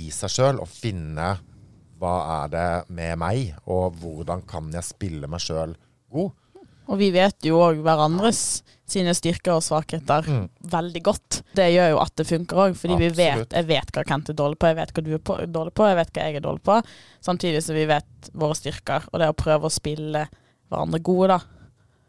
i 0.00 0.08
seg 0.14 0.32
sjøl, 0.32 0.62
og 0.62 0.70
finne 0.70 1.34
hva 2.00 2.14
er 2.40 2.54
det 2.54 2.68
med 2.96 3.18
meg, 3.20 3.52
og 3.70 3.98
hvordan 4.00 4.42
kan 4.48 4.72
jeg 4.74 4.88
spille 4.88 5.28
meg 5.30 5.44
sjøl 5.44 5.76
god. 6.10 6.32
Og 6.90 6.98
vi 6.98 7.10
vet 7.14 7.36
jo 7.46 7.60
òg 7.62 7.78
hverandres 7.84 8.62
sine 8.92 9.14
styrker 9.16 9.54
og 9.54 9.62
svakheter 9.64 10.26
Mm. 10.28 10.48
veldig 10.68 11.02
godt. 11.02 11.42
Det 11.54 11.68
gjør 11.72 11.90
jo 11.94 11.98
at 12.02 12.14
det 12.16 12.26
funker 12.26 12.56
òg, 12.56 12.74
fordi 12.76 12.96
vi 12.98 13.08
vet, 13.08 13.48
jeg 13.52 13.66
vet 13.66 13.92
hva 13.94 14.04
Kent 14.04 14.28
er 14.28 14.34
dårlig 14.34 14.58
på, 14.58 14.66
jeg 14.66 14.76
vet 14.76 14.92
hva 14.92 15.04
du 15.06 15.14
er 15.14 15.18
på, 15.18 15.36
dårlig 15.46 15.72
på, 15.74 15.86
jeg 15.88 15.96
vet 15.96 16.12
hva 16.12 16.22
jeg 16.26 16.36
er 16.36 16.44
dårlig 16.44 16.62
på. 16.62 16.82
Samtidig 17.22 17.62
som 17.62 17.74
vi 17.78 17.86
vet 17.86 18.30
våre 18.34 18.54
styrker, 18.58 19.06
og 19.12 19.18
det 19.22 19.28
å 19.30 19.36
prøve 19.38 19.70
å 19.70 19.72
spille 19.72 20.26
hverandre 20.68 21.00
gode, 21.02 21.28
da. 21.28 21.40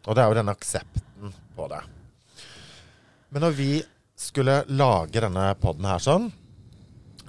Og 0.07 0.15
det 0.15 0.23
er 0.23 0.27
jo 0.33 0.39
den 0.41 0.51
aksepten 0.51 1.33
på 1.55 1.69
det. 1.71 1.79
Men 3.31 3.41
når 3.47 3.55
vi 3.57 3.71
skulle 4.19 4.63
lage 4.67 5.21
denne 5.23 5.53
podden 5.61 5.85
her 5.85 5.99
sånn, 6.03 6.31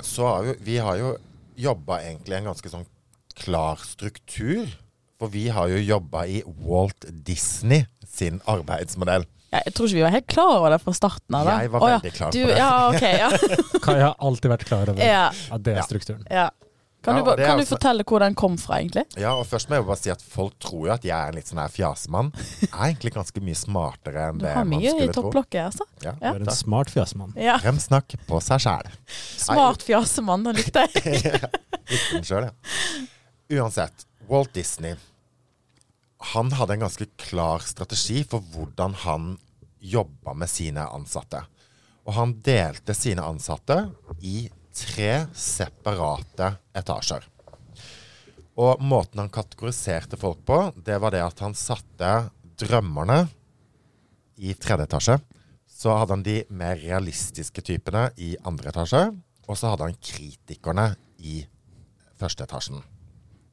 så 0.02 0.26
har 0.26 0.44
jo, 0.50 0.54
vi 0.66 0.76
har 0.82 0.96
jo 0.98 1.16
jobba 1.56 2.00
egentlig 2.02 2.38
en 2.40 2.48
ganske 2.50 2.70
sånn 2.72 2.86
klar 3.38 3.76
struktur. 3.82 4.66
For 5.20 5.30
vi 5.30 5.46
har 5.54 5.68
jo 5.70 5.78
jobba 5.78 6.24
i 6.26 6.42
Walt 6.66 7.06
Disney 7.26 7.84
sin 8.08 8.40
arbeidsmodell. 8.50 9.24
Ja, 9.54 9.60
jeg 9.68 9.74
tror 9.76 9.86
ikke 9.86 10.00
vi 10.00 10.02
var 10.02 10.10
helt 10.16 10.26
klar 10.26 10.56
over 10.58 10.72
det 10.74 10.80
fra 10.82 10.92
starten 10.98 11.36
av. 11.38 11.46
da. 11.46 11.60
Jeg 11.62 11.70
var 11.70 11.84
oh, 11.86 11.88
ja. 11.92 11.98
veldig 12.02 12.12
klar 12.16 12.32
Du, 12.34 12.40
på 12.42 12.48
det. 12.50 12.58
ja, 12.58 12.72
okay, 12.90 13.14
ja. 13.22 13.30
Kai 13.86 14.00
har 14.02 14.16
alltid 14.18 14.50
vært 14.50 14.64
klar 14.66 14.90
over 14.90 14.98
ja, 15.06 15.28
at 15.30 15.62
det 15.62 15.76
Ja. 15.76 15.82
er 15.84 15.90
strukturen. 15.90 16.26
ja. 16.30 16.50
Kan, 17.04 17.18
Ja, 17.18 17.20
du, 17.20 17.24
kan 17.26 17.32
og 17.34 17.36
det 17.38 17.46
kan 17.46 17.58
du 17.60 17.66
fortelle 17.68 18.04
hvor 18.08 18.22
den 18.24 18.34
kom 18.34 18.54
fra, 18.56 18.78
egentlig? 18.80 19.02
Ja, 19.20 19.34
og 19.36 19.44
først 19.46 19.68
må 19.68 19.76
jeg 19.76 19.84
bare 19.84 20.00
si 20.00 20.08
at 20.08 20.22
folk 20.24 20.54
tror 20.58 20.86
jo 20.88 20.92
at 20.94 21.02
jeg 21.04 21.12
er 21.12 21.28
en 21.28 21.36
litt 21.36 21.50
sånn 21.50 21.60
her 21.60 21.68
fjasemann. 21.68 22.30
Jeg 22.62 22.70
er 22.72 22.86
egentlig 22.86 23.12
ganske 23.12 23.42
mye 23.44 23.58
smartere 23.60 24.22
enn 24.30 24.38
det 24.40 24.54
man 24.56 24.72
skulle 24.72 24.80
tro. 24.80 24.80
Du 24.80 24.86
har 24.88 24.96
mye 24.96 25.10
i 25.10 25.12
topplokket, 25.12 25.60
altså. 25.68 25.84
Ja, 26.00 26.14
Du 26.16 26.24
er 26.30 26.38
en 26.40 26.48
takk. 26.48 26.56
smart 26.62 26.88
fjasemann. 26.94 27.34
Ja. 27.36 27.58
Fremsnakk 27.60 28.16
på 28.26 28.40
seg 28.40 28.64
sjæl. 28.64 28.88
Smart 29.36 29.84
fjasemann, 29.84 30.48
den 30.48 30.56
likte 30.56 30.86
jeg. 30.96 31.44
Likte 31.92 32.16
den 32.16 32.24
sjøl, 32.24 32.48
ja. 32.48 33.60
Uansett, 33.60 34.06
Walt 34.28 34.54
Disney 34.54 34.96
Han 36.34 36.52
hadde 36.52 36.72
en 36.74 36.84
ganske 36.86 37.06
klar 37.20 37.60
strategi 37.60 38.22
for 38.24 38.44
hvordan 38.54 38.94
han 39.04 39.34
jobba 39.84 40.32
med 40.32 40.48
sine 40.48 40.86
ansatte. 40.88 41.42
Og 42.08 42.16
han 42.16 42.32
delte 42.44 42.94
sine 42.96 43.24
ansatte 43.24 43.76
i 44.24 44.46
tre 44.74 45.26
separate 45.36 46.54
etasjer. 46.72 47.26
Og 48.56 48.80
måten 48.80 49.20
han 49.20 49.32
kategoriserte 49.34 50.16
folk 50.16 50.40
på, 50.48 50.58
det 50.86 50.96
var 51.02 51.12
det 51.12 51.20
at 51.26 51.44
han 51.44 51.56
satte 51.58 52.14
drømmerne 52.56 53.26
i 54.40 54.54
tredje 54.56 54.88
etasje. 54.88 55.18
Så 55.68 55.92
hadde 55.98 56.16
han 56.16 56.24
de 56.24 56.38
mer 56.48 56.80
realistiske 56.80 57.66
typene 57.66 58.08
i 58.16 58.32
andre 58.46 58.72
etasje. 58.72 59.04
Og 59.44 59.60
så 59.60 59.74
hadde 59.74 59.90
han 59.90 60.00
kritikerne 60.00 60.94
i 61.20 61.42
første 62.16 62.48
etasjen. 62.48 62.80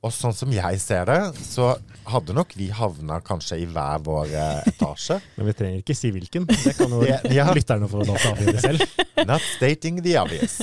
Og 0.02 0.10
sånn 0.10 0.34
som 0.34 0.50
jeg 0.50 0.80
ser 0.82 1.06
det, 1.06 1.20
så 1.46 1.76
hadde 2.10 2.34
nok 2.34 2.56
vi 2.58 2.72
havna 2.74 3.20
kanskje 3.22 3.60
i 3.62 3.68
hver 3.70 4.02
vår 4.02 4.32
eh, 4.34 4.70
etasje. 4.72 5.20
Men 5.38 5.52
vi 5.52 5.58
trenger 5.60 5.84
ikke 5.84 5.98
si 5.98 6.10
hvilken. 6.16 6.48
Det 6.50 6.74
kan 6.78 6.96
jo 6.96 7.04
Ja, 7.12 7.20
ja. 7.30 7.50
lytterne 7.58 7.90
få 7.92 8.02
lov 8.02 8.18
til 8.18 8.32
å 8.32 8.34
avgjøre 8.34 8.64
selv. 8.64 8.96
Not 9.30 9.46
stating 9.46 10.02
the 10.02 10.18
obvious. 10.18 10.58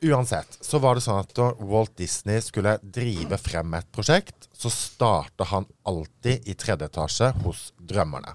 Uansett, 0.00 0.56
så 0.64 0.80
var 0.80 0.96
det 0.96 1.04
sånn 1.04 1.20
at 1.20 1.34
da 1.36 1.50
Walt 1.60 1.92
Disney 2.00 2.40
skulle 2.40 2.78
drive 2.80 3.36
frem 3.36 3.76
et 3.76 3.88
prosjekt, 3.92 4.48
så 4.56 4.72
starta 4.72 5.44
han 5.52 5.68
alltid 5.84 6.48
i 6.48 6.56
tredje 6.56 6.88
etasje 6.88 7.34
hos 7.44 7.66
drømmerne. 7.76 8.32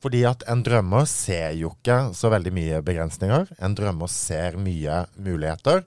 Fordi 0.00 0.22
at 0.30 0.46
en 0.48 0.62
drømmer 0.64 1.08
ser 1.10 1.56
jo 1.58 1.74
ikke 1.74 2.12
så 2.16 2.30
veldig 2.32 2.52
mye 2.54 2.78
begrensninger. 2.86 3.50
En 3.58 3.74
drømmer 3.76 4.08
ser 4.08 4.54
mye 4.62 5.02
muligheter. 5.18 5.82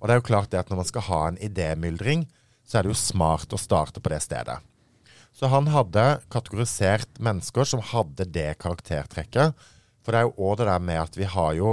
Og 0.00 0.08
det 0.08 0.14
er 0.16 0.22
jo 0.22 0.30
klart 0.32 0.50
det 0.50 0.64
at 0.64 0.72
når 0.72 0.80
man 0.80 0.88
skal 0.88 1.04
ha 1.12 1.20
en 1.28 1.38
idémyldring, 1.38 2.24
så 2.66 2.78
er 2.78 2.84
det 2.84 2.92
jo 2.92 2.98
smart 2.98 3.52
å 3.52 3.60
starte 3.60 4.00
på 4.00 4.12
det 4.12 4.20
stedet. 4.24 4.58
Så 5.32 5.48
han 5.48 5.70
hadde 5.72 6.20
kategorisert 6.32 7.18
mennesker 7.22 7.66
som 7.68 7.82
hadde 7.92 8.26
det 8.28 8.50
karaktertrekket. 8.60 9.56
For 10.04 10.12
det 10.12 10.20
er 10.20 10.28
jo 10.28 10.48
òg 10.50 10.60
det 10.60 10.68
der 10.68 10.84
med 10.84 11.00
at 11.00 11.16
vi 11.16 11.28
har 11.28 11.54
jo 11.56 11.72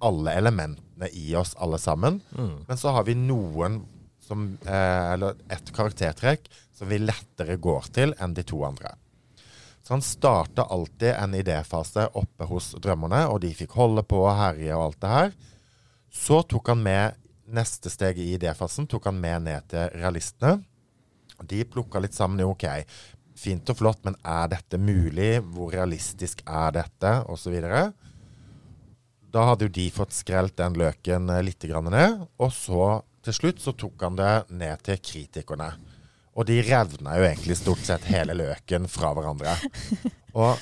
alle 0.00 0.34
elementene 0.40 1.10
i 1.12 1.34
oss 1.38 1.54
alle 1.60 1.78
sammen. 1.78 2.20
Men 2.66 2.80
så 2.80 2.94
har 2.96 3.06
vi 3.06 3.14
noen 3.18 3.82
som 4.30 4.44
eh, 4.62 5.12
Eller 5.12 5.38
et 5.50 5.72
karaktertrekk 5.74 6.44
som 6.76 6.88
vi 6.88 7.00
lettere 7.02 7.56
går 7.58 7.88
til 7.94 8.12
enn 8.22 8.34
de 8.36 8.44
to 8.46 8.60
andre. 8.64 8.94
Så 9.82 9.96
han 9.96 10.04
starta 10.06 10.68
alltid 10.70 11.16
en 11.16 11.34
idéfase 11.34 12.04
oppe 12.14 12.46
hos 12.46 12.70
drømmerne, 12.78 13.24
og 13.26 13.40
de 13.42 13.50
fikk 13.56 13.74
holde 13.74 14.04
på 14.06 14.20
og 14.22 14.36
herje 14.38 14.76
og 14.76 14.84
alt 14.84 15.00
det 15.02 15.10
her. 15.10 15.32
Så 16.14 16.42
tok 16.46 16.70
han 16.70 16.84
med 16.84 17.18
neste 17.54 17.90
steg 17.92 18.18
i 18.20 18.32
idéfasen 18.36 18.88
tok 18.90 19.08
han 19.10 19.20
med 19.20 19.46
ned 19.46 19.66
til 19.72 19.90
realistene. 19.96 20.60
De 21.40 21.62
plukka 21.64 22.02
litt 22.02 22.16
sammen. 22.16 22.42
Jo, 22.42 22.52
OK, 22.54 22.66
fint 23.38 23.72
og 23.72 23.78
flott, 23.78 24.02
men 24.04 24.18
er 24.26 24.50
dette 24.52 24.80
mulig? 24.80 25.38
Hvor 25.54 25.72
realistisk 25.74 26.42
er 26.46 26.74
dette? 26.76 27.14
Og 27.30 27.40
så 27.40 27.52
videre. 27.54 27.90
Da 29.30 29.46
hadde 29.46 29.68
jo 29.68 29.74
de 29.76 29.86
fått 29.94 30.16
skrelt 30.16 30.56
den 30.58 30.76
løken 30.78 31.30
eh, 31.30 31.44
litt 31.46 31.62
grann 31.70 31.90
ned. 31.92 32.26
Og 32.42 32.52
så 32.54 33.00
til 33.24 33.36
slutt 33.36 33.62
så 33.62 33.74
tok 33.76 34.02
han 34.06 34.18
det 34.18 34.34
ned 34.58 34.82
til 34.86 35.00
kritikerne. 35.04 35.70
Og 36.38 36.46
de 36.48 36.60
revna 36.64 37.16
jo 37.18 37.26
egentlig 37.26 37.58
stort 37.58 37.82
sett 37.84 38.06
hele 38.10 38.36
løken 38.38 38.86
fra 38.90 39.12
hverandre. 39.16 39.56
Og 40.40 40.54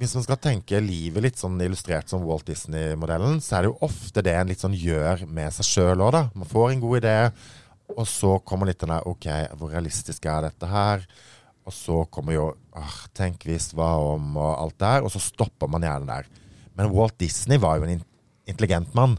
hvis 0.00 0.14
man 0.18 0.24
skal 0.26 0.40
tenke 0.42 0.80
livet 0.82 1.22
litt 1.22 1.38
sånn 1.38 1.60
illustrert 1.62 2.10
som 2.10 2.24
Walt 2.26 2.46
Disney-modellen, 2.48 3.38
så 3.44 3.56
er 3.58 3.62
det 3.66 3.70
jo 3.70 3.76
ofte 3.86 4.24
det 4.26 4.34
en 4.34 4.48
litt 4.50 4.62
sånn 4.64 4.74
gjør 4.74 5.22
med 5.30 5.54
seg 5.54 5.68
sjøl 5.68 6.02
òg, 6.02 6.10
da. 6.16 6.22
Man 6.34 6.50
får 6.50 6.72
en 6.72 6.82
god 6.82 6.98
idé, 6.98 7.14
og 7.94 8.06
så 8.10 8.32
kommer 8.42 8.66
litt 8.70 8.80
den 8.82 8.90
der 8.90 9.06
OK, 9.06 9.28
hvor 9.60 9.70
realistisk 9.70 10.26
er 10.26 10.48
dette 10.48 10.66
her? 10.70 11.04
Og 11.64 11.72
så 11.72 12.00
kommer 12.12 12.34
jo 12.34 12.46
ah, 12.76 12.96
Tenk 13.16 13.46
hvis, 13.48 13.70
hva 13.76 13.92
om, 14.02 14.34
og 14.36 14.50
alt 14.58 14.74
det 14.82 14.90
her. 14.90 15.04
Og 15.06 15.12
så 15.14 15.20
stopper 15.22 15.70
man 15.70 15.84
gjerne 15.86 16.10
der. 16.10 16.26
Men 16.76 16.90
Walt 16.92 17.14
Disney 17.22 17.56
var 17.62 17.78
jo 17.78 17.86
en 17.86 17.94
in- 17.94 18.04
intelligent 18.50 18.90
mann, 18.98 19.14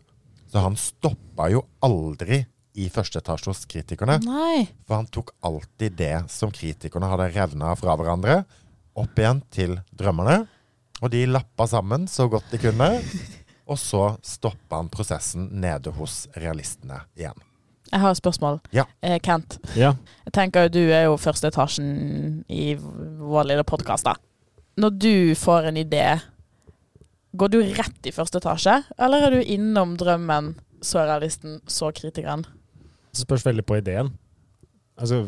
så 0.52 0.62
han 0.66 0.76
stoppa 0.78 1.48
jo 1.54 1.64
aldri 1.86 2.44
i 2.76 2.90
første 2.92 3.22
etasje 3.22 3.48
hos 3.50 3.64
kritikerne. 3.72 4.20
Nei. 4.28 4.66
For 4.86 5.00
han 5.00 5.08
tok 5.08 5.32
alltid 5.48 5.96
det 5.98 6.14
som 6.34 6.52
kritikerne 6.54 7.08
hadde 7.10 7.32
revna 7.32 7.72
fra 7.80 7.96
hverandre, 7.98 8.42
opp 9.00 9.18
igjen 9.20 9.40
til 9.56 9.78
drømmerne. 9.96 10.44
Og 11.04 11.12
de 11.12 11.26
lappa 11.28 11.68
sammen 11.68 12.06
så 12.08 12.28
godt 12.32 12.52
de 12.54 12.60
kunne. 12.62 12.90
Og 13.68 13.80
så 13.82 14.04
stoppa 14.24 14.78
han 14.78 14.90
prosessen 14.94 15.48
nede 15.62 15.92
hos 15.98 16.28
realistene 16.38 17.00
igjen. 17.18 17.38
Jeg 17.92 18.02
har 18.02 18.14
et 18.14 18.20
spørsmål. 18.20 18.60
Ja. 18.74 18.86
Eh, 19.02 19.20
Kent, 19.24 19.58
Ja. 19.76 19.94
jeg 20.26 20.34
tenker 20.34 20.70
du 20.70 20.80
er 20.92 21.06
jo 21.06 21.18
første 21.18 21.48
etasjen 21.52 22.44
i 22.50 22.76
vår 22.76 23.46
lille 23.50 23.64
podkast. 23.64 24.08
Når 24.78 24.90
du 25.00 25.36
får 25.36 25.68
en 25.70 25.78
idé, 25.78 26.22
går 27.36 27.50
du 27.52 27.60
rett 27.62 28.06
i 28.10 28.12
første 28.12 28.38
etasje, 28.42 28.84
eller 29.00 29.26
er 29.28 29.32
du 29.32 29.42
innom 29.42 29.96
drømmen, 29.98 30.56
så 30.82 31.06
realisten, 31.06 31.62
så 31.68 31.92
kritikeren? 31.94 32.44
Det 33.14 33.22
spørs 33.24 33.46
veldig 33.46 33.66
på 33.66 33.78
ideen. 33.80 34.12
Altså 34.98 35.28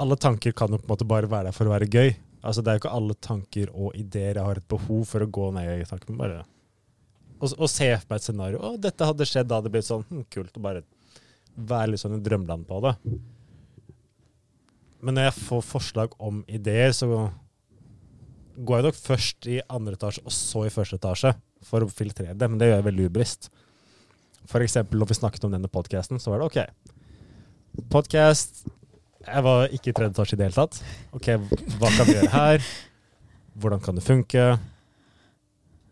Alle 0.00 0.16
tanker 0.16 0.52
kan 0.56 0.70
jo 0.72 0.78
på 0.78 0.86
en 0.88 0.94
måte 0.94 1.06
bare 1.08 1.28
være 1.30 1.50
der 1.50 1.52
for 1.56 1.68
å 1.68 1.74
være 1.74 1.88
gøy. 1.90 2.14
Altså 2.40 2.62
Det 2.62 2.70
er 2.70 2.78
jo 2.78 2.82
ikke 2.84 2.96
alle 2.96 3.16
tanker 3.20 3.72
og 3.74 3.96
ideer 3.98 4.38
jeg 4.38 4.46
har 4.46 4.60
et 4.60 4.70
behov 4.70 5.04
for 5.10 5.24
å 5.24 5.28
gå 5.28 5.50
ned 5.56 5.82
i 5.82 5.88
tanken. 5.88 6.16
Bare 6.20 6.42
og 7.40 7.70
se 7.72 7.86
for 7.96 8.10
meg 8.10 8.18
et 8.18 8.24
scenario. 8.26 8.58
Å, 8.60 8.76
dette 8.76 9.06
hadde 9.08 9.26
skjedd, 9.28 9.48
da 9.48 9.58
hadde 9.58 9.70
det 9.70 9.76
blitt 9.78 9.88
sånn 9.88 10.04
hm, 10.10 10.24
kult. 10.32 10.56
Og 10.58 10.64
bare 10.64 10.82
være 11.56 11.94
litt 11.94 12.02
sånn 12.02 12.18
i 12.18 12.24
drømmeland 12.24 12.66
på 12.68 12.80
det. 12.84 12.92
Men 15.00 15.16
når 15.16 15.30
jeg 15.30 15.44
får 15.46 15.62
forslag 15.64 16.16
om 16.20 16.42
ideer, 16.52 16.92
så 16.92 17.08
går 18.60 18.76
jeg 18.76 18.86
nok 18.90 18.98
først 19.00 19.48
i 19.48 19.56
andre 19.72 19.96
etasje 19.96 20.24
og 20.26 20.34
så 20.36 20.66
i 20.66 20.74
første 20.74 20.98
etasje 21.00 21.32
for 21.64 21.84
å 21.84 21.88
filtrere 21.92 22.36
det. 22.36 22.48
Men 22.48 22.60
det 22.60 22.68
gjør 22.68 22.80
jeg 22.80 22.88
veldig 22.90 23.08
ubevisst. 23.08 23.50
For 24.50 24.64
eksempel 24.64 25.00
når 25.00 25.12
vi 25.12 25.20
snakket 25.22 25.46
om 25.48 25.56
denne 25.56 25.72
podcasten, 25.72 26.20
så 26.20 26.34
var 26.34 26.42
det 26.42 26.50
OK. 26.50 27.88
Podcast 27.92 28.66
Jeg 29.20 29.44
var 29.44 29.68
ikke 29.68 29.90
i 29.90 29.96
tredje 29.96 30.14
etasje 30.14 30.36
i 30.36 30.40
det 30.40 30.46
hele 30.48 30.56
tatt. 30.56 30.78
OK, 31.16 31.26
hva 31.76 31.90
kan 31.92 32.08
vi 32.08 32.14
gjøre 32.16 32.32
her? 32.32 32.68
Hvordan 33.60 33.82
kan 33.84 33.98
det 33.98 34.04
funke? 34.06 34.44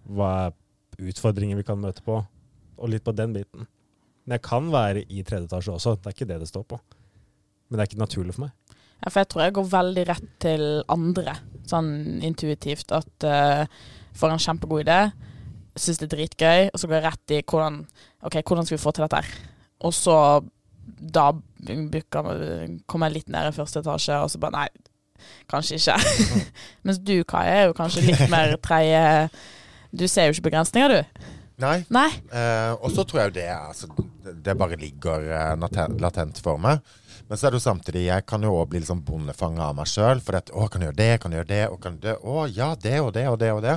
Hva 0.08 0.30
er 0.46 1.10
utfordringer 1.10 1.58
vi 1.58 1.66
kan 1.68 1.80
møte 1.80 2.04
på? 2.06 2.22
Og 2.78 2.88
litt 2.88 3.04
på 3.04 3.12
den 3.12 3.34
biten. 3.36 3.68
Men 4.24 4.38
jeg 4.38 4.44
kan 4.48 4.70
være 4.72 5.04
i 5.12 5.24
tredje 5.26 5.50
etasje 5.50 5.74
også, 5.74 5.96
det 5.98 6.08
er 6.08 6.16
ikke 6.16 6.30
det 6.30 6.40
det 6.40 6.48
står 6.48 6.64
på. 6.72 6.80
Men 7.68 7.76
det 7.76 7.84
er 7.84 7.90
ikke 7.90 8.00
naturlig 8.00 8.36
for 8.36 8.46
meg. 8.46 8.56
Ja, 8.98 9.10
for 9.10 9.20
jeg 9.20 9.30
tror 9.30 9.44
jeg 9.44 9.56
går 9.58 9.70
veldig 9.76 10.04
rett 10.08 10.28
til 10.42 10.66
andre, 10.90 11.36
sånn 11.70 11.90
intuitivt. 12.26 12.92
At 12.96 13.28
uh, 13.28 13.64
får 14.18 14.34
en 14.34 14.42
kjempegod 14.42 14.86
idé, 14.86 15.00
syns 15.78 16.00
det 16.00 16.08
er 16.08 16.14
dritgøy, 16.16 16.70
og 16.72 16.80
så 16.80 16.88
går 16.88 16.98
jeg 16.98 17.06
rett 17.06 17.34
i 17.36 17.42
hvordan, 17.44 17.82
okay, 18.24 18.42
hvordan 18.42 18.66
skal 18.66 18.78
vi 18.78 18.82
få 18.82 18.94
til 18.96 19.04
dette 19.04 19.20
her. 19.20 19.36
Og 19.86 19.94
så 19.94 20.16
da 20.98 21.30
kommer 21.72 23.08
jeg 23.08 23.16
litt 23.18 23.32
ned 23.32 23.50
i 23.50 23.56
første 23.56 23.82
etasje, 23.82 24.18
og 24.22 24.30
så 24.32 24.40
bare 24.42 24.64
nei, 24.64 24.68
kanskje 25.50 25.78
ikke. 25.80 25.96
Mens 26.86 27.00
du, 27.02 27.16
Kai, 27.28 27.46
er 27.50 27.66
jo 27.68 27.76
kanskje 27.78 28.06
litt 28.06 28.24
mer 28.32 28.54
tredje 28.64 29.02
Du 29.90 30.06
ser 30.08 30.28
jo 30.28 30.36
ikke 30.36 30.50
begrensninger, 30.50 30.94
du. 30.94 31.28
Nei. 31.58 31.80
Nei. 31.90 32.08
Eh, 32.30 32.72
og 32.78 32.92
så 32.94 33.02
tror 33.08 33.24
jeg 33.24 33.30
jo 33.32 33.36
det 33.40 33.48
altså, 33.50 33.88
det- 34.30 34.56
bare 34.60 34.76
ligger 34.78 35.24
eh, 35.26 35.54
latent, 35.98 36.38
for 36.44 36.60
meg. 36.62 36.78
Men 37.28 37.36
så 37.36 37.48
er 37.48 37.50
det 37.52 37.58
jo 37.58 37.64
samtidig 37.66 38.04
Jeg 38.06 38.24
kan 38.30 38.40
jo 38.46 38.54
òg 38.56 38.70
bli 38.70 38.80
sånn 38.86 39.02
bondefanga 39.04 39.66
av 39.68 39.74
meg 39.80 39.88
sjøl. 39.90 40.22
For 40.24 40.38
at, 40.38 40.52
å, 40.54 40.68
kan 40.70 40.84
jeg 40.84 40.92
gjøre 40.92 41.00
det, 41.00 41.10
kan 41.20 41.34
jeg 41.34 41.42
gjøre 41.42 41.50
det, 41.50 41.64
og 41.72 41.80
kan 41.82 41.98
det 42.04 42.14
Å 42.22 42.46
ja, 42.46 42.70
det 42.78 43.00
og 43.02 43.10
det 43.16 43.26
og 43.28 43.38
det 43.42 43.50
og 43.56 43.64
det. 43.66 43.74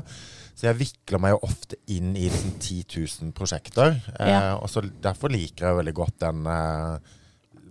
Så 0.56 0.68
jeg 0.68 0.78
vikler 0.82 1.22
meg 1.24 1.34
jo 1.36 1.40
ofte 1.48 1.78
inn 1.90 2.12
i 2.16 2.28
liksom 2.30 2.54
10 2.60 2.84
000 3.24 3.32
prosjekter. 3.38 3.96
Eh, 4.20 4.30
Ja. 4.30 4.56
Og 4.58 4.70
så 4.70 4.84
Derfor 5.02 5.32
liker 5.34 5.68
jeg 5.72 5.80
veldig 5.80 5.94
godt 5.98 6.20
den 6.22 6.46
eh, 6.46 6.98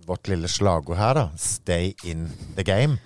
vårt 0.07 0.27
lille 0.31 0.49
slagord 0.51 0.97
her, 0.97 1.13
da. 1.15 1.27
Stay 1.37 1.93
in 2.03 2.25
the 2.57 2.63
game. 2.67 2.97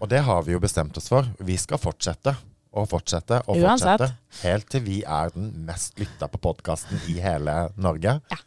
Og 0.00 0.08
det 0.08 0.22
har 0.24 0.42
vi 0.46 0.54
jo 0.54 0.60
bestemt 0.62 0.96
oss 0.96 1.10
for. 1.12 1.26
Vi 1.44 1.56
skal 1.60 1.78
fortsette 1.82 2.36
og 2.72 2.86
fortsette 2.88 3.40
og 3.50 3.58
Uansett. 3.58 3.98
fortsette. 3.98 4.46
Helt 4.46 4.68
til 4.70 4.84
vi 4.86 5.00
er 5.02 5.32
den 5.34 5.50
mest 5.66 5.98
lytta 6.00 6.28
på 6.30 6.38
podkasten 6.40 7.00
i 7.10 7.18
hele 7.20 7.68
Norge. 7.76 8.20
Ja. 8.30 8.38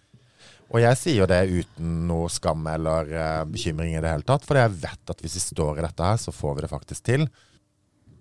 Og 0.74 0.79
jeg 0.82 0.98
sier 0.98 1.20
jo 1.20 1.25
det 1.29 1.41
uten 1.51 2.08
noe 2.10 2.29
skam 2.34 2.63
eller 2.72 3.12
uh, 3.13 3.43
bekymring 3.46 3.93
i 3.93 4.01
det 4.01 4.10
hele 4.10 4.25
tatt, 4.25 4.48
for 4.48 4.58
jeg 4.58 4.72
vet 4.82 5.12
at 5.12 5.20
hvis 5.22 5.36
vi 5.38 5.43
står 5.43 5.77
i 5.77 5.84
dette 5.86 6.08
her, 6.08 6.17
så 6.17 6.34
får 6.34 6.55
vi 6.55 6.63
det 6.65 6.70
faktisk 6.72 7.03
til. 7.12 7.27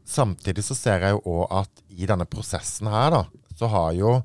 Samtidig 0.08 0.64
så 0.66 0.76
ser 0.78 1.04
jeg 1.06 1.16
jo 1.16 1.22
òg 1.38 1.58
at 1.62 1.82
i 1.92 2.08
denne 2.08 2.26
prosessen 2.28 2.90
her, 2.90 3.14
da, 3.14 3.24
så 3.58 3.68
har 3.72 3.92
jo 3.98 4.22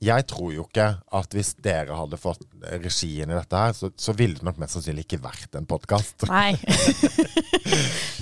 Jeg 0.00 0.24
tror 0.30 0.52
jo 0.54 0.62
ikke 0.64 0.86
at 1.12 1.34
hvis 1.36 1.50
dere 1.60 1.92
hadde 1.92 2.16
fått 2.16 2.40
regien 2.80 3.28
i 3.28 3.36
dette 3.36 3.58
her, 3.58 3.74
så, 3.76 3.90
så 4.00 4.14
ville 4.16 4.38
det 4.38 4.46
nok 4.46 4.56
mest 4.62 4.78
sannsynlig 4.78 5.04
ikke 5.04 5.18
vært 5.20 5.58
en 5.60 5.68
podkast. 5.68 6.24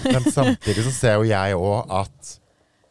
Men 0.13 0.27
samtidig 0.27 0.83
så 0.89 0.95
ser 0.97 1.21
jo 1.21 1.29
jeg 1.31 1.55
òg 1.55 1.95
at 2.01 2.35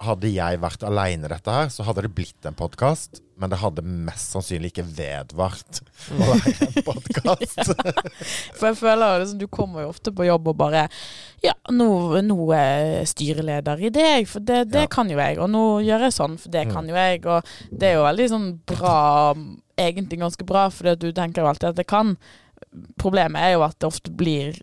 hadde 0.07 0.31
jeg 0.31 0.61
vært 0.63 0.85
aleine 0.87 1.27
i 1.27 1.33
dette 1.33 1.51
her, 1.51 1.67
så 1.73 1.83
hadde 1.83 2.05
det 2.05 2.13
blitt 2.15 2.47
en 2.47 2.55
podkast. 2.55 3.19
Men 3.37 3.51
det 3.53 3.59
hadde 3.61 3.83
mest 3.85 4.31
sannsynlig 4.33 4.71
ikke 4.71 4.85
vedvart 4.97 5.81
å 6.09 6.17
være 6.17 6.53
en 6.65 6.77
podkast. 6.87 7.59
For 8.57 8.71
jeg 8.71 8.77
føler 8.79 9.19
liksom, 9.21 9.37
du 9.37 9.45
kommer 9.53 9.83
jo 9.85 9.91
ofte 9.91 10.13
på 10.17 10.25
jobb 10.25 10.47
og 10.49 10.57
bare 10.57 10.87
Ja, 11.45 11.53
nå, 11.69 11.87
nå 12.25 12.37
er 12.57 13.03
styreleder 13.05 13.83
i 13.85 13.91
deg, 13.93 14.25
for 14.31 14.41
det, 14.41 14.63
det 14.73 14.87
Ja. 14.87 14.89
kan 14.89 15.11
jo 15.13 15.19
jeg. 15.21 15.37
Og 15.37 15.51
nå 15.53 15.61
gjør 15.85 16.07
jeg 16.07 16.15
sånn, 16.17 16.37
for 16.41 16.49
det 16.55 16.65
Mm. 16.67 16.73
kan 16.73 16.89
jo 16.89 16.95
jeg. 16.97 17.21
Og 17.29 17.53
det 17.69 17.91
er 17.91 17.93
jo 17.99 18.07
veldig 18.07 18.27
sånn 18.33 18.47
bra, 18.73 18.95
egentlig 19.77 20.19
ganske 20.23 20.45
bra, 20.49 20.65
for 20.73 20.95
du 20.97 21.11
tenker 21.13 21.43
jo 21.45 21.51
alltid 21.51 21.69
at 21.69 21.75
det 21.83 21.87
kan. 21.87 22.15
Problemet 22.97 23.37
er 23.41 23.53
jo 23.53 23.61
at 23.67 23.77
det 23.77 23.87
ofte 23.91 24.09
blir 24.17 24.57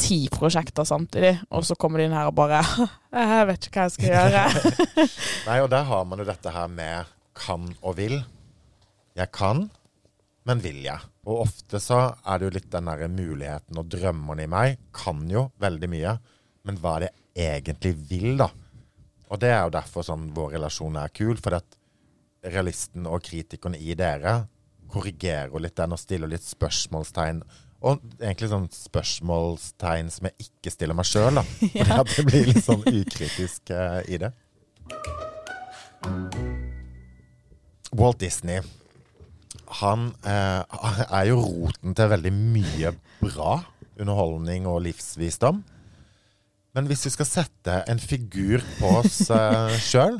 ti 0.00 0.26
prosjekter 0.32 0.82
samtidig, 0.88 1.36
og 1.52 1.62
så 1.68 1.76
kommer 1.78 1.98
de 2.00 2.06
inn 2.08 2.14
her 2.16 2.26
og 2.26 2.34
bare 2.34 2.62
Jeg 3.14 3.46
vet 3.46 3.66
ikke 3.70 3.84
hva 3.84 3.86
jeg 3.86 3.94
skal 3.94 4.10
gjøre. 4.16 5.08
Nei, 5.46 5.58
og 5.62 5.70
der 5.70 5.84
har 5.84 6.04
man 6.10 6.18
jo 6.18 6.24
dette 6.26 6.50
her 6.54 6.66
med 6.72 7.04
kan 7.40 7.70
og 7.80 7.96
vil. 7.98 8.20
Jeg 9.18 9.32
kan, 9.34 9.66
men 10.48 10.62
vil 10.64 10.82
jeg? 10.84 11.10
Og 11.28 11.44
ofte 11.46 11.80
så 11.82 12.00
er 12.24 12.40
det 12.40 12.48
jo 12.48 12.54
litt 12.56 12.70
den 12.72 12.88
der 12.90 13.10
muligheten 13.12 13.80
og 13.80 13.90
drømmene 13.92 14.46
i 14.46 14.50
meg. 14.50 14.80
Kan 14.96 15.26
jo 15.30 15.48
veldig 15.60 15.90
mye, 15.92 16.16
men 16.68 16.80
hva 16.80 16.96
er 16.98 17.06
det 17.06 17.12
jeg 17.40 17.62
egentlig 17.62 17.94
vil, 18.10 18.30
da? 18.40 18.50
Og 19.30 19.38
det 19.42 19.52
er 19.54 19.62
jo 19.62 19.74
derfor 19.76 20.06
sånn 20.06 20.30
vår 20.34 20.56
relasjon 20.56 20.98
er 20.98 21.12
kul, 21.14 21.36
fordi 21.38 21.60
at 21.60 21.76
realisten 22.50 23.06
og 23.06 23.22
kritikeren 23.26 23.76
i 23.76 23.94
dere 23.98 24.40
korrigerer 24.90 25.54
litt 25.62 25.76
den 25.78 25.94
og 25.94 26.00
stiller 26.02 26.30
litt 26.30 26.46
spørsmålstegn. 26.46 27.44
Og 27.86 28.02
egentlig 28.18 28.50
sånn 28.50 28.68
spørsmålstegn 28.74 30.10
som 30.12 30.28
jeg 30.28 30.48
ikke 30.48 30.74
stiller 30.74 30.98
meg 30.98 31.08
sjøl, 31.08 31.40
da. 31.40 31.46
For 31.86 31.94
ja. 31.94 32.04
det 32.04 32.26
blir 32.28 32.52
litt 32.52 32.64
sånn 32.66 32.84
ukritisk 32.84 33.72
uh, 33.72 34.00
i 34.10 34.20
det. 34.20 34.34
Walt 37.96 38.20
Disney 38.22 38.60
han 39.80 40.08
eh, 40.26 40.62
er 41.14 41.28
jo 41.28 41.40
roten 41.42 41.94
til 41.94 42.08
veldig 42.10 42.30
mye 42.34 42.90
bra 43.20 43.60
underholdning 44.00 44.64
og 44.66 44.80
livsvisdom. 44.82 45.60
Men 46.74 46.86
hvis 46.90 47.04
vi 47.06 47.12
skal 47.14 47.26
sette 47.28 47.76
en 47.90 47.98
figur 48.02 48.62
på 48.80 48.90
oss 49.00 49.20
eh, 49.34 49.76
sjøl, 49.82 50.18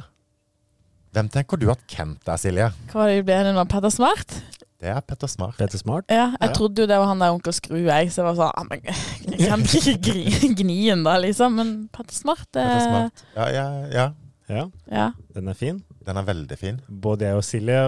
hvem 1.14 1.30
tenker 1.34 1.58
du 1.58 1.66
at 1.72 1.82
Kent 1.90 2.26
er, 2.30 2.38
Silje? 2.38 2.68
Hva 2.92 3.00
var 3.02 3.10
det 3.10 3.16
vi 3.20 3.26
ble 3.26 3.38
enige 3.40 3.58
om? 3.58 3.70
Petter 3.70 3.90
Smart? 3.94 4.36
Det 4.80 4.92
er 4.94 5.02
Petter 5.04 5.28
Smart. 5.30 5.56
Petter 5.58 5.82
Smart. 5.82 6.06
Ja, 6.10 6.28
jeg 6.38 6.46
Ja. 6.50 6.54
trodde 6.56 6.84
jo 6.84 6.88
det 6.90 6.98
var 7.02 7.10
han 7.10 7.20
der 7.22 7.34
onkel 7.34 7.52
Skru, 7.52 7.76
jeg. 7.82 8.12
Så 8.14 8.22
jeg 8.22 8.28
var 8.30 8.38
sånn 8.38 8.54
ah, 8.54 8.66
men, 8.70 8.86
Jeg 9.34 9.50
kan 9.50 9.66
ikke 9.66 10.54
gnien, 10.62 11.02
da, 11.06 11.16
liksom. 11.20 11.58
Men 11.58 11.72
Petter 11.92 12.14
Smart, 12.16 12.46
det 12.54 12.62
Petter 12.62 12.86
Smart. 12.86 13.24
Ja, 13.36 13.48
ja, 13.50 13.66
ja. 13.98 14.06
Ja, 14.50 14.64
Ja. 14.90 15.08
den 15.34 15.50
er 15.50 15.58
fin. 15.58 15.82
Den 16.06 16.16
er 16.20 16.26
veldig 16.26 16.56
fin. 16.58 16.78
Både 16.88 17.28
jeg 17.28 17.38
og 17.38 17.44
Silje, 17.46 17.80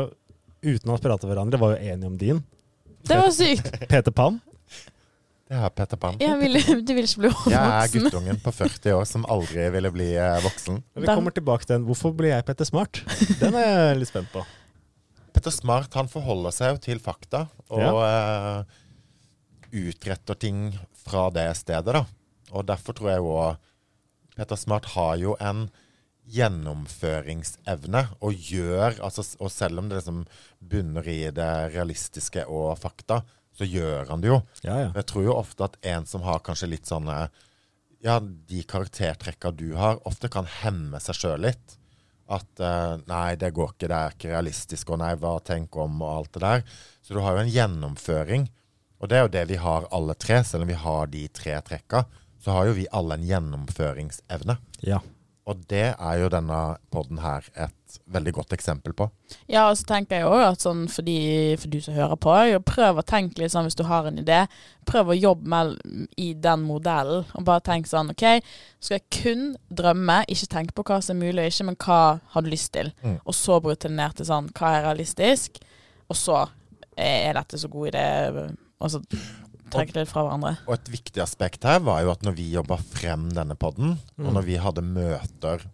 uten 0.62 0.92
å 0.92 0.98
prate 1.02 1.28
hverandre, 1.28 1.60
var 1.60 1.74
jo 1.76 1.92
enige 1.92 2.10
om 2.10 2.16
din. 2.20 2.42
Det 3.08 3.18
var 3.18 3.30
sykt. 3.34 3.70
Peter 3.92 4.14
Pan. 4.14 4.40
Det 5.52 5.58
er 5.58 5.72
Peter 5.76 5.98
Pan. 6.00 6.16
Jeg 6.22 6.38
vil, 6.40 6.56
du 6.86 6.92
vil 6.96 7.04
ikke 7.04 7.24
bli 7.26 7.30
Jeg 7.52 7.60
er 7.60 7.90
guttungen 7.92 8.38
på 8.40 8.52
40 8.56 8.94
år 8.96 9.08
som 9.08 9.26
aldri 9.32 9.66
ville 9.74 9.90
bli 9.92 10.06
eh, 10.16 10.38
voksen. 10.44 10.78
Vi 10.96 11.08
kommer 11.10 11.34
tilbake 11.36 11.66
til 11.66 11.76
den. 11.76 11.84
Hvorfor 11.88 12.14
blir 12.16 12.32
jeg 12.32 12.46
Petter 12.48 12.68
Smart? 12.68 13.02
Den 13.40 13.58
er 13.60 13.66
jeg 13.68 13.98
litt 14.00 14.12
spent 14.12 14.30
på. 14.32 14.44
Petter 15.32 15.52
Smart 15.52 15.92
han 15.98 16.08
forholder 16.12 16.54
seg 16.56 16.72
jo 16.74 16.80
til 16.86 17.02
fakta 17.04 17.46
og 17.72 18.00
eh, 18.06 18.80
utretter 19.82 20.38
ting 20.40 20.70
fra 21.02 21.26
det 21.34 21.48
stedet. 21.60 21.98
da. 22.00 22.04
Og 22.52 22.66
Derfor 22.68 22.96
tror 22.96 23.12
jeg 23.12 23.24
òg 23.26 23.68
Petter 24.36 24.56
Smart 24.60 24.88
har 24.94 25.16
jo 25.20 25.36
en 25.40 25.66
gjennomføringsevne 26.30 28.04
og 28.22 28.34
gjør 28.48 29.00
altså, 29.02 29.24
Og 29.42 29.50
selv 29.50 29.82
om 29.82 29.88
det 29.90 30.00
liksom 30.00 30.24
bunner 30.58 31.08
i 31.10 31.20
det 31.34 31.52
realistiske 31.74 32.44
og 32.46 32.76
fakta, 32.78 33.22
så 33.52 33.66
gjør 33.68 34.08
han 34.12 34.22
det 34.22 34.30
jo. 34.30 34.38
Ja, 34.64 34.78
ja. 34.86 34.90
Jeg 34.94 35.08
tror 35.10 35.26
jo 35.26 35.36
ofte 35.36 35.66
at 35.66 35.76
en 35.94 36.06
som 36.08 36.24
har 36.26 36.42
kanskje 36.44 36.70
litt 36.72 36.88
sånne 36.88 37.26
Ja, 38.02 38.18
de 38.20 38.62
karaktertrekka 38.66 39.52
du 39.54 39.74
har, 39.78 40.00
ofte 40.08 40.30
kan 40.32 40.48
hemme 40.62 40.98
seg 41.02 41.18
sjøl 41.18 41.44
litt. 41.44 41.76
At 42.32 42.62
uh, 42.62 42.96
nei, 43.06 43.36
det 43.38 43.52
går 43.54 43.74
ikke, 43.74 43.90
det 43.90 43.98
er 43.98 44.16
ikke 44.16 44.32
realistisk, 44.32 44.90
og 44.90 44.98
nei, 45.02 45.12
hva 45.20 45.36
tenk 45.44 45.76
om, 45.78 46.00
og 46.02 46.16
alt 46.16 46.32
det 46.34 46.42
der. 46.42 46.64
Så 47.04 47.14
du 47.14 47.20
har 47.22 47.36
jo 47.36 47.44
en 47.44 47.52
gjennomføring. 47.52 48.48
Og 49.02 49.10
det 49.10 49.18
er 49.18 49.22
jo 49.22 49.32
det 49.36 49.44
vi 49.52 49.60
har 49.60 49.86
alle 49.94 50.16
tre, 50.18 50.40
selv 50.46 50.66
om 50.66 50.72
vi 50.72 50.78
har 50.78 51.12
de 51.12 51.22
tre 51.30 51.54
trekka. 51.66 52.04
Så 52.42 52.54
har 52.56 52.66
jo 52.66 52.76
vi 52.80 52.90
alle 52.90 53.20
en 53.20 53.28
gjennomføringsevne. 53.28 54.58
ja. 54.82 54.98
Og 55.50 55.62
det 55.66 55.88
er 55.90 56.18
jo 56.20 56.28
denne 56.30 56.58
podden 56.94 57.18
her 57.18 57.46
et 57.58 57.96
veldig 58.14 58.32
godt 58.36 58.52
eksempel 58.54 58.94
på. 58.94 59.08
Ja, 59.50 59.64
og 59.72 59.74
så 59.80 59.88
tenker 59.88 60.20
jeg 60.20 60.28
òg 60.28 60.42
at 60.44 60.62
sånn 60.62 60.84
for, 60.92 61.02
de, 61.02 61.56
for 61.58 61.72
du 61.72 61.80
som 61.82 61.96
hører 61.96 62.20
på, 62.22 62.36
prøv 62.68 63.00
å 63.00 63.04
tenke 63.06 63.42
litt 63.42 63.54
sånn 63.54 63.66
hvis 63.66 63.78
du 63.78 63.82
har 63.88 64.06
en 64.06 64.20
idé. 64.22 64.44
Prøv 64.86 65.10
å 65.10 65.18
jobbe 65.18 65.50
med, 65.50 65.74
i 66.14 66.30
den 66.38 66.62
modellen, 66.68 67.26
og 67.34 67.46
bare 67.48 67.64
tenk 67.66 67.90
sånn 67.90 68.14
OK, 68.14 68.24
skal 68.78 69.00
jeg 69.00 69.06
kun 69.18 69.44
drømme, 69.66 70.22
ikke 70.30 70.50
tenke 70.54 70.78
på 70.78 70.86
hva 70.86 71.00
som 71.02 71.18
er 71.18 71.26
mulig 71.26 71.48
og 71.48 71.50
ikke, 71.50 71.68
men 71.72 71.80
hva 71.88 72.00
har 72.36 72.46
du 72.46 72.52
lyst 72.52 72.72
til? 72.78 72.94
Mm. 73.02 73.18
Og 73.26 73.38
så 73.38 73.58
bryte 73.64 73.90
det 73.90 73.98
ned 73.98 74.18
til 74.18 74.30
sånn 74.30 74.50
hva 74.54 74.76
er 74.76 74.86
realistisk, 74.86 75.58
og 76.06 76.18
så 76.22 76.44
er 76.94 77.34
dette 77.34 77.58
så 77.58 77.72
god 77.72 77.90
idé, 77.90 78.06
og 78.78 78.94
så 78.94 79.02
trekke 79.72 79.96
litt 80.00 80.10
fra 80.12 80.22
hverandre. 80.26 80.54
Og 80.68 80.74
et 80.76 80.90
viktig 80.92 81.22
aspekt 81.24 81.64
her 81.68 81.80
var 81.84 82.02
jo 82.04 82.12
at 82.12 82.22
når 82.26 82.36
vi 82.38 82.50
jobba 82.54 82.76
frem 82.78 83.30
denne 83.36 83.56
podden, 83.58 83.96
og 84.18 84.26
Mm. 84.28 84.34
når 84.36 84.42
vi 84.48 84.56
hadde 84.62 84.82
møter 84.86 85.64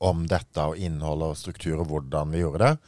om 0.00 0.24
dette 0.26 0.64
og 0.64 0.78
innhold 0.80 1.22
og 1.22 1.36
struktur 1.36 1.80
og 1.82 1.88
hvordan 1.90 2.32
vi 2.32 2.40
gjorde 2.40 2.58
det, 2.70 2.78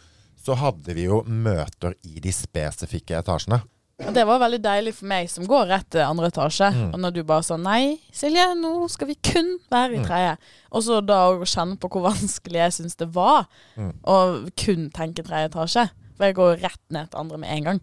så 0.43 0.57
hadde 0.59 0.95
vi 0.97 1.05
jo 1.07 1.23
møter 1.29 1.95
i 2.09 2.19
de 2.25 2.33
spesifikke 2.35 3.19
etasjene. 3.21 3.61
Og 4.03 4.15
det 4.17 4.25
var 4.27 4.41
veldig 4.43 4.59
deilig 4.65 4.95
for 4.97 5.07
meg 5.07 5.29
som 5.31 5.45
går 5.47 5.69
rett 5.71 5.89
til 5.95 6.03
andre 6.03 6.27
etasje. 6.33 6.73
Mm. 6.75 6.89
Og 6.95 6.99
når 7.05 7.13
du 7.15 7.21
bare 7.29 7.45
sa 7.47 7.57
nei, 7.61 8.01
Silje, 8.11 8.49
nå 8.59 8.89
skal 8.91 9.07
vi 9.13 9.15
kun 9.23 9.59
være 9.71 9.95
i 9.95 10.03
Mm. 10.03 10.37
Og 10.73 10.83
så 10.83 11.01
da 11.07 11.29
å 11.31 11.45
kjenne 11.47 11.79
på 11.79 11.89
hvor 11.93 12.03
vanskelig 12.11 12.59
jeg 12.65 12.73
syns 12.73 12.97
det 12.97 13.13
var 13.15 13.47
Mm. 13.77 13.93
å 14.03 14.51
kun 14.57 14.91
tenke 14.91 15.23
tredje 15.23 15.51
etasje. 15.53 15.91
For 16.17 16.25
jeg 16.27 16.35
går 16.35 16.61
rett 16.63 16.81
ned 16.91 17.11
til 17.11 17.21
andre 17.21 17.39
med 17.39 17.51
en 17.51 17.65
gang. 17.65 17.81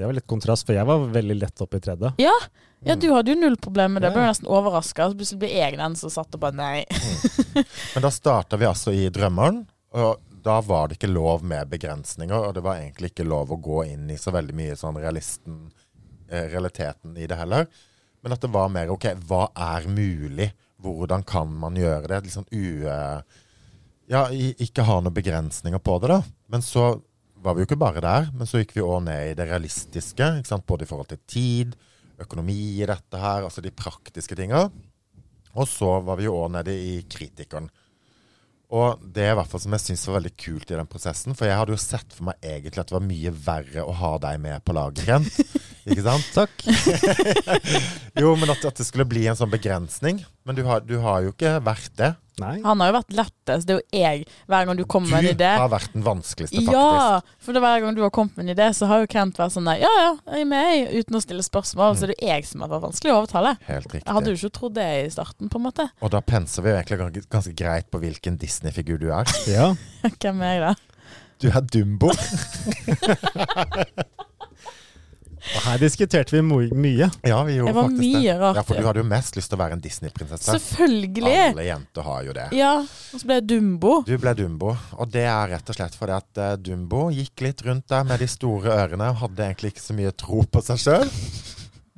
Det 0.00 0.08
var 0.08 0.16
litt 0.16 0.26
kontrast, 0.30 0.66
for 0.66 0.76
jeg 0.76 0.88
var 0.88 1.04
veldig 1.12 1.36
lett 1.38 1.62
oppe 1.64 1.78
i 1.80 1.84
tredje. 1.84 2.12
Ja, 2.22 2.32
ja 2.80 2.94
Mm. 2.96 3.00
du 3.02 3.06
hadde 3.12 3.34
jo 3.34 3.36
null 3.42 3.56
problem 3.60 3.92
med 3.94 4.02
det. 4.02 4.08
Jeg 4.08 4.16
ble 4.16 4.22
jo 4.24 4.30
nesten 4.32 4.48
overraska. 4.48 5.10
Plutselig 5.12 5.38
ble 5.42 5.50
jeg 5.52 5.76
den 5.76 5.96
som 6.00 6.10
satt 6.14 6.34
og 6.34 6.40
bare 6.40 6.56
nei. 6.56 6.84
Men 7.94 8.02
da 8.06 8.10
starta 8.14 8.56
vi 8.56 8.68
altså 8.68 8.94
i 8.96 9.08
Drømmeren, 9.12 9.66
og 10.00 10.22
da 10.42 10.60
var 10.64 10.88
det 10.88 10.96
ikke 10.96 11.10
lov 11.12 11.44
med 11.44 11.68
begrensninger, 11.68 12.46
og 12.48 12.54
det 12.56 12.62
var 12.64 12.78
egentlig 12.80 13.10
ikke 13.12 13.26
lov 13.28 13.52
å 13.52 13.58
gå 13.60 13.82
inn 13.90 14.08
i 14.10 14.16
så 14.16 14.32
veldig 14.32 14.56
mye 14.56 14.78
sånn 14.80 14.96
realisten, 14.96 15.58
eh, 16.30 16.46
realiteten 16.48 17.18
i 17.20 17.28
det 17.28 17.36
heller. 17.36 17.68
Men 18.24 18.32
at 18.32 18.40
det 18.40 18.50
var 18.52 18.72
mer 18.72 18.88
OK, 18.92 19.10
hva 19.28 19.50
er 19.52 19.84
mulig? 19.92 20.50
Hvordan 20.80 21.22
kan 21.28 21.52
man 21.60 21.76
gjøre 21.76 22.08
det? 22.08 22.22
Litt 22.24 22.38
sånn 22.38 22.48
u... 22.52 22.86
eh, 22.88 23.20
Ja, 24.10 24.24
ikke 24.32 24.82
ha 24.88 24.96
noen 25.04 25.14
begrensninger 25.14 25.78
på 25.78 26.00
det, 26.02 26.08
da. 26.10 26.22
Men 26.50 26.64
så 26.66 26.88
var 27.40 27.56
vi 27.56 27.62
jo 27.62 27.68
ikke 27.68 27.80
bare 27.80 28.02
der, 28.04 28.30
men 28.36 28.48
så 28.48 28.60
gikk 28.60 28.74
vi 28.76 28.84
òg 28.84 29.04
ned 29.06 29.32
i 29.32 29.36
det 29.38 29.48
realistiske. 29.48 30.30
Både 30.68 30.86
i 30.86 30.90
forhold 30.90 31.10
til 31.10 31.22
tid, 31.28 31.76
økonomi 32.20 32.58
i 32.80 32.88
dette 32.88 33.20
her, 33.20 33.46
altså 33.46 33.64
de 33.64 33.72
praktiske 33.72 34.36
tinga. 34.36 34.66
Og 35.58 35.68
så 35.68 35.96
var 36.04 36.20
vi 36.20 36.28
jo 36.28 36.36
òg 36.38 36.52
nede 36.58 36.74
i 36.76 36.98
kritikeren. 37.10 37.70
Og 38.70 39.00
det 39.02 39.24
er 39.24 39.32
i 39.32 39.38
hvert 39.40 39.50
fall 39.50 39.62
som 39.64 39.74
jeg 39.74 39.82
syns 39.82 40.04
var 40.06 40.20
veldig 40.20 40.32
kult 40.38 40.70
i 40.70 40.76
den 40.78 40.90
prosessen. 40.90 41.34
For 41.34 41.48
jeg 41.48 41.58
hadde 41.58 41.74
jo 41.74 41.80
sett 41.82 42.14
for 42.14 42.28
meg 42.28 42.44
egentlig 42.52 42.84
at 42.84 42.92
det 42.92 42.94
var 42.94 43.08
mye 43.08 43.32
verre 43.34 43.82
å 43.82 43.96
ha 43.98 44.12
deg 44.22 44.38
med 44.44 44.62
på 44.62 44.76
laget, 44.76 45.02
Kent. 45.08 45.40
Ikke 45.90 46.04
sant? 46.06 46.28
Takk. 46.36 46.54
Jo, 48.20 48.34
men 48.36 48.50
at, 48.52 48.64
at 48.68 48.80
det 48.80 48.86
skulle 48.88 49.06
bli 49.08 49.24
en 49.30 49.38
sånn 49.38 49.52
begrensning. 49.52 50.20
Men 50.46 50.56
du 50.58 50.64
har, 50.66 50.82
du 50.84 50.96
har 51.02 51.22
jo 51.24 51.32
ikke 51.34 51.56
vært 51.64 51.92
det. 51.98 52.10
Nei. 52.40 52.54
Han 52.64 52.80
har 52.80 52.90
jo 52.90 52.94
vært 52.96 53.14
lettest. 53.18 53.66
Det 53.68 53.74
er 53.74 53.80
jo 53.80 54.00
jeg. 54.00 54.22
Hver 54.48 54.68
gang 54.68 54.78
du 54.78 54.84
kommer 54.88 55.12
med 55.12 55.26
en 55.26 55.34
idé. 55.34 55.48
Du 55.58 55.62
har 55.62 55.72
vært 55.72 55.92
den 55.92 56.04
vanskeligste, 56.06 56.56
faktisk. 56.56 56.72
Ja, 56.72 57.20
for 57.44 57.56
det 57.56 57.62
hver 57.64 57.82
gang 57.84 57.96
du 57.96 58.00
har 58.04 58.12
kommet 58.14 58.38
med 58.38 58.46
en 58.46 58.52
idé, 58.54 58.68
så 58.76 58.88
har 58.90 59.02
jo 59.02 59.10
Kent 59.12 59.40
vært 59.40 59.54
sånn 59.56 59.68
der 59.68 59.82
Ja, 59.82 59.90
ja, 59.98 60.10
jeg 60.32 60.46
er 60.46 60.48
med, 60.48 60.94
uten 60.96 61.18
å 61.18 61.22
stille 61.24 61.44
spørsmål. 61.44 61.98
Så 62.00 62.08
det 62.08 62.16
er 62.16 62.24
jo 62.24 62.30
jeg 62.32 62.48
som 62.48 62.64
har 62.64 62.72
vært 62.72 62.86
vanskelig 62.88 63.12
å 63.12 63.18
overtale. 63.22 63.52
Helt 63.68 63.90
riktig. 63.90 64.06
Jeg 64.06 64.16
hadde 64.18 64.32
jo 64.32 64.40
ikke 64.40 64.54
trodd 64.60 64.76
det 64.78 64.88
i 65.02 65.10
starten, 65.12 65.52
på 65.52 65.60
en 65.60 65.66
måte. 65.68 65.88
Og 66.00 66.14
da 66.16 66.22
penser 66.24 66.64
vi 66.64 66.72
jo 66.72 66.78
egentlig 66.80 67.00
ganske, 67.04 67.26
ganske 67.36 67.54
greit 67.60 67.90
på 67.92 68.00
hvilken 68.04 68.40
Disney-figur 68.40 69.00
du 69.02 69.10
er. 69.12 69.36
Ja. 69.50 69.72
Hvem 70.22 70.40
er 70.46 70.56
jeg, 70.56 70.70
da? 70.70 70.74
Du 71.40 71.48
er 71.52 71.68
Dumbo. 71.72 72.14
Og 75.40 75.62
her 75.64 75.80
diskuterte 75.80 76.34
vi 76.34 76.42
mye. 76.44 77.08
Ja, 77.26 77.38
vi 77.46 77.56
gjorde 77.56 77.74
faktisk 77.76 78.02
det. 78.02 78.10
mye 78.14 78.34
rart. 78.40 78.58
Ja, 78.60 78.64
for 78.66 78.80
du 78.80 78.88
hadde 78.88 79.02
jo 79.02 79.06
mest 79.10 79.38
lyst 79.38 79.52
til 79.52 79.58
å 79.58 79.62
være 79.62 79.78
en 79.78 79.84
Disney-prinsesse. 79.84 80.56
Selvfølgelig! 80.56 81.38
Alle 81.50 81.66
jenter 81.68 82.06
har 82.10 82.26
jo 82.26 82.36
det. 82.36 82.48
Ja, 82.56 82.74
og 82.84 83.22
så 83.22 83.30
ble 83.30 83.38
jeg 83.40 83.46
Dumbo. 83.54 83.94
Du 84.06 84.14
ble 84.20 84.34
Dumbo, 84.38 84.74
og 84.96 85.14
det 85.14 85.24
er 85.30 85.54
rett 85.54 85.72
og 85.72 85.78
slett 85.78 85.96
fordi 85.98 86.18
at 86.18 86.42
eh, 86.44 86.52
Dumbo 86.60 87.08
gikk 87.14 87.46
litt 87.46 87.64
rundt 87.66 87.88
der 87.90 88.06
med 88.08 88.22
de 88.22 88.28
store 88.30 88.76
ørene 88.84 89.10
og 89.14 89.24
hadde 89.24 89.48
egentlig 89.48 89.74
ikke 89.74 89.86
så 89.88 89.96
mye 89.96 90.14
tro 90.24 90.44
på 90.44 90.64
seg 90.66 90.84
sjøl. 90.84 91.10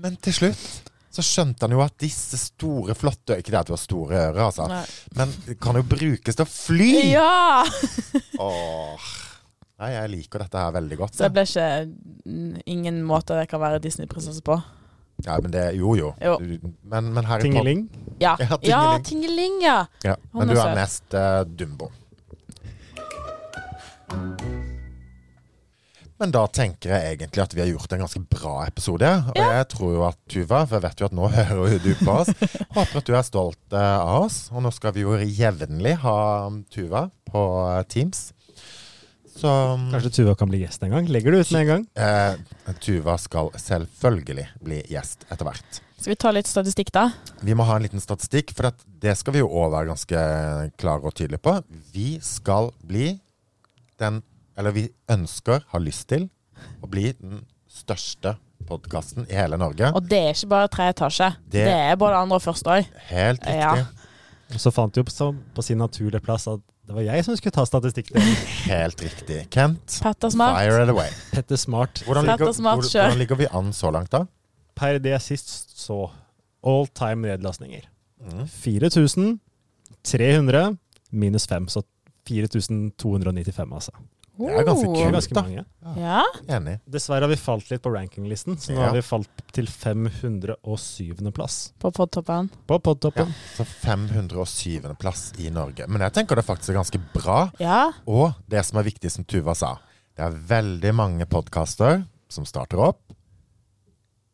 Men 0.03 0.17
til 0.23 0.39
slutt 0.39 0.93
så 1.13 1.21
skjønte 1.25 1.67
han 1.67 1.75
jo 1.77 1.83
at 1.85 1.99
disse 2.01 2.39
store, 2.41 2.95
flotte 2.97 3.37
Ikke 3.37 3.53
det 3.53 3.59
at 3.61 3.69
du 3.69 3.75
har 3.75 3.81
store 3.81 4.17
ører, 4.31 4.39
altså, 4.47 4.65
Nei. 4.71 4.85
men 5.19 5.35
kan 5.61 5.77
jo 5.77 5.85
brukes 5.85 6.39
til 6.39 6.47
å 6.47 6.49
fly! 6.49 6.93
Ja! 7.13 7.67
Åh. 8.41 9.11
Nei, 9.83 9.91
jeg 9.97 10.11
liker 10.13 10.45
dette 10.45 10.61
her 10.63 10.75
veldig 10.77 10.97
godt. 11.01 11.17
Så 11.19 11.27
det 11.27 11.33
ble 11.35 11.43
ikke 11.49 11.69
mm, 12.31 12.63
Ingen 12.71 13.01
måte 13.07 13.35
jeg 13.41 13.51
kan 13.51 13.63
være 13.65 13.81
Disney-prinsesse 13.83 14.45
på. 14.47 14.61
Ja, 15.27 15.39
men 15.43 15.51
det 15.55 15.65
Jo, 15.75 15.97
jo. 15.99 16.13
Jo. 16.23 16.37
Men, 16.39 17.11
men 17.15 17.27
Harry 17.27 17.49
Tingeling. 17.49 17.89
Ja, 18.23 18.37
Ja, 18.43 18.59
ja 18.63 18.83
Tingeling. 19.03 19.09
Tingeling, 19.09 19.59
ja. 19.67 19.81
ja, 20.07 20.15
Men 20.35 20.53
du 20.53 20.55
er 20.55 20.63
søt. 20.63 20.79
mest 20.79 21.19
uh, 21.19 21.43
Dumbo. 21.47 21.91
Men 26.23 26.31
da 26.31 26.45
tenker 26.47 26.93
jeg 26.95 27.17
egentlig 27.17 27.43
at 27.43 27.55
vi 27.57 27.63
har 27.65 27.71
gjort 27.73 27.95
en 27.97 28.05
ganske 28.05 28.21
bra 28.31 28.53
episode. 28.69 29.09
Og 29.33 29.41
jeg 29.43 29.65
tror 29.73 29.95
jo 29.97 30.05
at 30.07 30.19
Tuva, 30.31 30.61
for 30.69 30.77
jeg 30.79 30.85
vet 30.85 31.03
jo 31.03 31.09
at 31.09 31.17
nå 31.19 31.31
hører 31.39 31.73
jo 31.73 31.81
du 31.83 31.91
på 31.99 32.15
oss, 32.21 32.31
håper 32.77 33.01
at 33.01 33.09
du 33.09 33.17
er 33.19 33.27
stolt 33.27 33.75
eh, 33.75 33.97
av 33.99 34.29
oss. 34.29 34.45
Og 34.55 34.63
nå 34.63 34.71
skal 34.71 34.95
vi 34.95 35.03
jo 35.03 35.17
jevnlig 35.19 35.97
ha 36.05 36.15
Tuva 36.71 37.09
på 37.27 37.43
eh, 37.65 37.83
Teams. 37.91 38.29
Så 39.33 39.49
Kanskje 39.93 40.11
Tuva 40.13 40.35
kan 40.39 40.51
bli 40.51 40.61
gjest 40.63 40.83
en 40.85 40.91
gang? 40.93 41.07
Legger 41.09 41.33
du 41.33 41.39
ut 41.41 41.51
med 41.55 41.63
en 41.63 41.71
gang? 41.71 41.87
eh, 41.97 42.75
Tuva 42.85 43.15
skal 43.19 43.49
selvfølgelig 43.57 44.45
bli 44.63 44.83
gjest 44.93 45.25
etter 45.31 45.49
hvert. 45.49 45.81
Skal 46.03 46.13
vi 46.13 46.17
ta 46.19 46.31
litt 46.35 46.47
statistikk, 46.51 46.91
da? 46.93 47.07
Vi 47.41 47.55
må 47.55 47.65
ha 47.65 47.77
en 47.79 47.83
liten 47.87 48.03
statistikk, 48.03 48.53
for 48.59 48.67
at 48.73 48.81
det 49.03 49.15
skal 49.19 49.33
vi 49.37 49.39
jo 49.43 49.49
òg 49.49 49.71
være 49.73 49.89
ganske 49.93 50.23
klare 50.83 51.07
og 51.07 51.15
tydelige 51.15 51.43
på. 51.43 51.57
Vi 51.95 52.19
skal 52.23 52.73
bli 52.85 53.19
den 54.03 54.23
Eller 54.59 54.71
vi 54.77 54.83
ønsker, 55.09 55.63
har 55.73 55.81
lyst 55.81 56.09
til, 56.11 56.27
å 56.85 56.87
bli 56.91 57.07
den 57.17 57.39
største 57.73 58.35
podkasten 58.69 59.25
i 59.31 59.35
hele 59.39 59.57
Norge. 59.57 59.89
Og 59.97 60.05
det 60.11 60.19
er 60.27 60.35
ikke 60.35 60.49
bare 60.51 60.69
tre 60.69 60.91
etasje. 60.93 61.31
Det- 61.49 61.65
Det, 61.65 61.73
er 61.73 61.97
både 61.97 62.19
andre 62.21 62.37
og 62.37 62.43
første 62.43 62.69
òg. 62.69 62.85
Helt 63.09 63.41
riktig. 63.41 63.87
Ja. 64.53 64.59
Så 64.59 64.71
fant 64.71 64.93
du 64.93 65.01
jo 65.01 65.05
på, 65.05 65.35
på 65.55 65.63
sin 65.65 65.79
naturlige 65.79 66.21
plass 66.21 66.47
at 66.49 66.61
det 66.87 66.95
var 66.97 67.03
jeg 67.07 67.25
som 67.25 67.37
skulle 67.39 67.55
ta 67.55 67.63
statistikk. 67.69 68.09
Helt 68.73 69.03
riktig. 69.05 69.39
Kent, 69.55 70.01
Petter 70.03 70.31
Smart. 70.35 70.57
fire 70.59 70.83
it 70.83 70.91
away. 70.91 71.11
Petter 71.33 71.57
Smart. 71.61 72.03
Hvordan 72.07 72.27
Petter 72.27 72.53
Smart 72.53 72.79
hvor, 72.81 72.89
hvordan 72.91 73.19
ligger 73.19 73.37
vi 73.39 73.47
an 73.55 73.73
så 73.77 73.91
langt, 73.95 74.13
da? 74.13 74.21
Per 74.77 74.99
det 74.99 75.11
jeg 75.15 75.23
sist 75.23 75.79
så, 75.79 76.11
all 76.67 76.87
time 76.97 77.29
nedlastninger. 77.29 77.81
Mm. 78.23 78.49
4300 78.49 80.77
minus 81.13 81.47
5, 81.47 81.69
så 81.69 81.83
4295, 82.29 83.73
altså. 83.73 83.91
Det 84.49 84.59
er 84.61 84.65
ganske 84.67 84.89
er 84.89 84.95
kult. 84.97 85.13
ganske 85.17 85.35
da. 85.35 85.43
mange. 85.43 85.65
Ja. 86.03 86.23
Enig. 86.57 86.75
Dessverre 86.91 87.27
har 87.27 87.29
vi 87.33 87.37
falt 87.37 87.71
litt 87.71 87.83
på 87.85 87.93
rankinglisten, 87.95 88.57
så 88.59 88.73
nå 88.73 88.81
Ja. 88.81 88.87
har 88.89 88.95
vi 88.97 89.03
falt 89.03 89.29
til 89.53 89.67
507. 89.67 91.31
plass 91.33 91.73
På 91.79 91.91
podtoppen. 91.93 92.51
på 92.67 92.79
podtoppen. 92.81 93.35
Så 93.57 93.65
507. 93.67 94.95
plass 94.99 95.33
i 95.39 95.51
Norge. 95.51 95.87
Men 95.89 96.01
jeg 96.03 96.13
tenker 96.13 96.37
det 96.37 96.45
faktisk 96.47 96.71
er 96.71 96.81
ganske 96.81 97.01
bra. 97.15 97.51
Ja. 97.61 97.93
Og 98.07 98.35
det 98.49 98.65
som 98.65 98.79
er 98.79 98.85
viktig, 98.85 99.11
som 99.11 99.25
Tuva 99.25 99.55
sa, 99.55 99.77
det 100.17 100.25
er 100.25 100.31
veldig 100.31 100.95
mange 100.95 101.27
podkaster 101.27 102.05
som 102.29 102.45
starter 102.45 102.79
opp. 102.81 103.01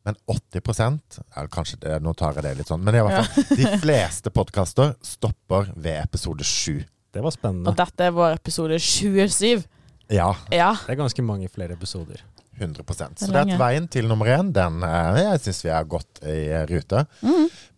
Men 0.05 0.15
80% 0.31 1.19
eller 1.37 1.49
kanskje 1.53 1.79
det, 1.81 1.99
Nå 2.03 2.15
tar 2.17 2.33
jeg 2.39 2.43
det 2.47 2.57
litt 2.63 2.71
sånn. 2.71 2.81
Men 2.83 2.95
i 2.95 3.03
hvert 3.05 3.27
fall, 3.27 3.57
de 3.59 3.79
fleste 3.83 4.31
podkaster 4.33 4.95
stopper 5.05 5.73
ved 5.77 5.99
episode 6.03 6.45
7. 6.47 6.85
Det 7.13 7.23
var 7.25 7.31
spennende. 7.35 7.69
Og 7.69 7.77
dette 7.77 8.07
er 8.07 8.15
vår 8.17 8.37
episode 8.39 8.79
27. 8.81 9.65
Ja, 10.09 10.35
Ja. 10.51 10.73
Det 10.87 10.95
er 10.95 11.01
ganske 11.03 11.23
mange 11.23 11.49
flere 11.53 11.77
episoder. 11.77 12.23
100% 12.59 13.19
Så 13.19 13.27
Det 13.27 13.37
er 13.37 13.45
det 13.45 13.53
er 13.53 13.55
at 13.55 13.61
veien 13.61 13.87
til 13.89 14.09
nummer 14.09 14.27
én, 14.27 14.53
den 14.53 14.83
eh, 14.83 15.19
jeg 15.23 15.41
syns 15.45 15.61
vi 15.65 15.71
er 15.71 15.85
godt 15.85 16.21
i 16.27 16.39
rute. 16.67 17.05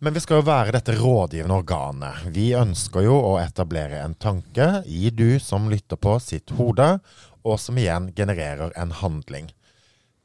Men 0.01 0.13
vi 0.15 0.19
skal 0.23 0.39
jo 0.39 0.47
være 0.47 0.73
dette 0.73 0.95
rådgivende 0.97 1.59
organet. 1.61 2.23
Vi 2.33 2.47
ønsker 2.57 3.05
jo 3.05 3.13
å 3.13 3.35
etablere 3.43 4.01
en 4.01 4.15
tanke 4.15 4.81
i 4.89 5.11
du 5.13 5.37
som 5.39 5.69
lytter 5.69 5.99
på 6.01 6.15
sitt 6.19 6.49
hode, 6.57 6.99
og 7.45 7.59
som 7.59 7.77
igjen 7.77 8.09
genererer 8.17 8.73
en 8.75 8.91
handling. 8.91 9.51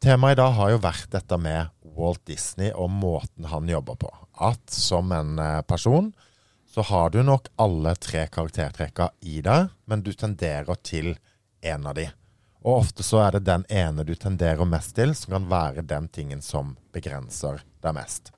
Temaet 0.01 0.37
i 0.37 0.40
dag 0.40 0.53
har 0.57 0.71
jo 0.71 0.81
vært 0.85 1.11
dette 1.12 1.37
med 1.40 1.69
Walt 1.97 2.25
Disney 2.29 2.73
og 2.73 2.90
måten 2.92 3.49
han 3.49 3.69
jobber 3.69 3.97
på. 4.01 4.11
At 4.40 4.73
som 4.73 5.12
en 5.12 5.38
eh, 5.38 5.61
person 5.69 6.12
så 6.73 6.83
har 6.85 7.11
du 7.11 7.23
nok 7.25 7.49
alle 7.57 7.95
tre 7.97 8.27
karaktertrekka 8.29 9.11
i 9.25 9.40
deg, 9.45 9.71
men 9.88 10.03
du 10.05 10.12
tenderer 10.12 10.77
til 10.85 11.14
en 11.72 11.87
av 11.90 11.98
de. 11.98 12.07
Og 12.66 12.81
ofte 12.81 13.05
så 13.07 13.20
er 13.22 13.37
det 13.37 13.46
den 13.46 13.66
ene 13.70 14.05
du 14.07 14.14
tenderer 14.18 14.66
mest 14.66 14.96
til, 14.96 15.14
som 15.14 15.37
kan 15.37 15.50
være 15.50 15.87
den 15.87 16.09
tingen 16.11 16.42
som 16.42 16.74
begrenser 16.94 17.62
deg 17.85 17.94
mest. 17.94 18.33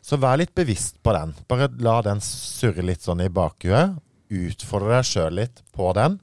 Så 0.00 0.16
vær 0.20 0.38
litt 0.38 0.54
bevisst 0.54 1.00
på 1.02 1.12
den. 1.16 1.34
Bare 1.50 1.66
la 1.82 1.98
den 2.06 2.22
surre 2.24 2.84
litt 2.86 3.02
sånn 3.02 3.24
i 3.24 3.30
bakhuet. 3.32 3.98
Utfordre 4.30 5.00
deg 5.00 5.08
sjøl 5.08 5.40
litt 5.40 5.64
på 5.74 5.90
den. 5.98 6.20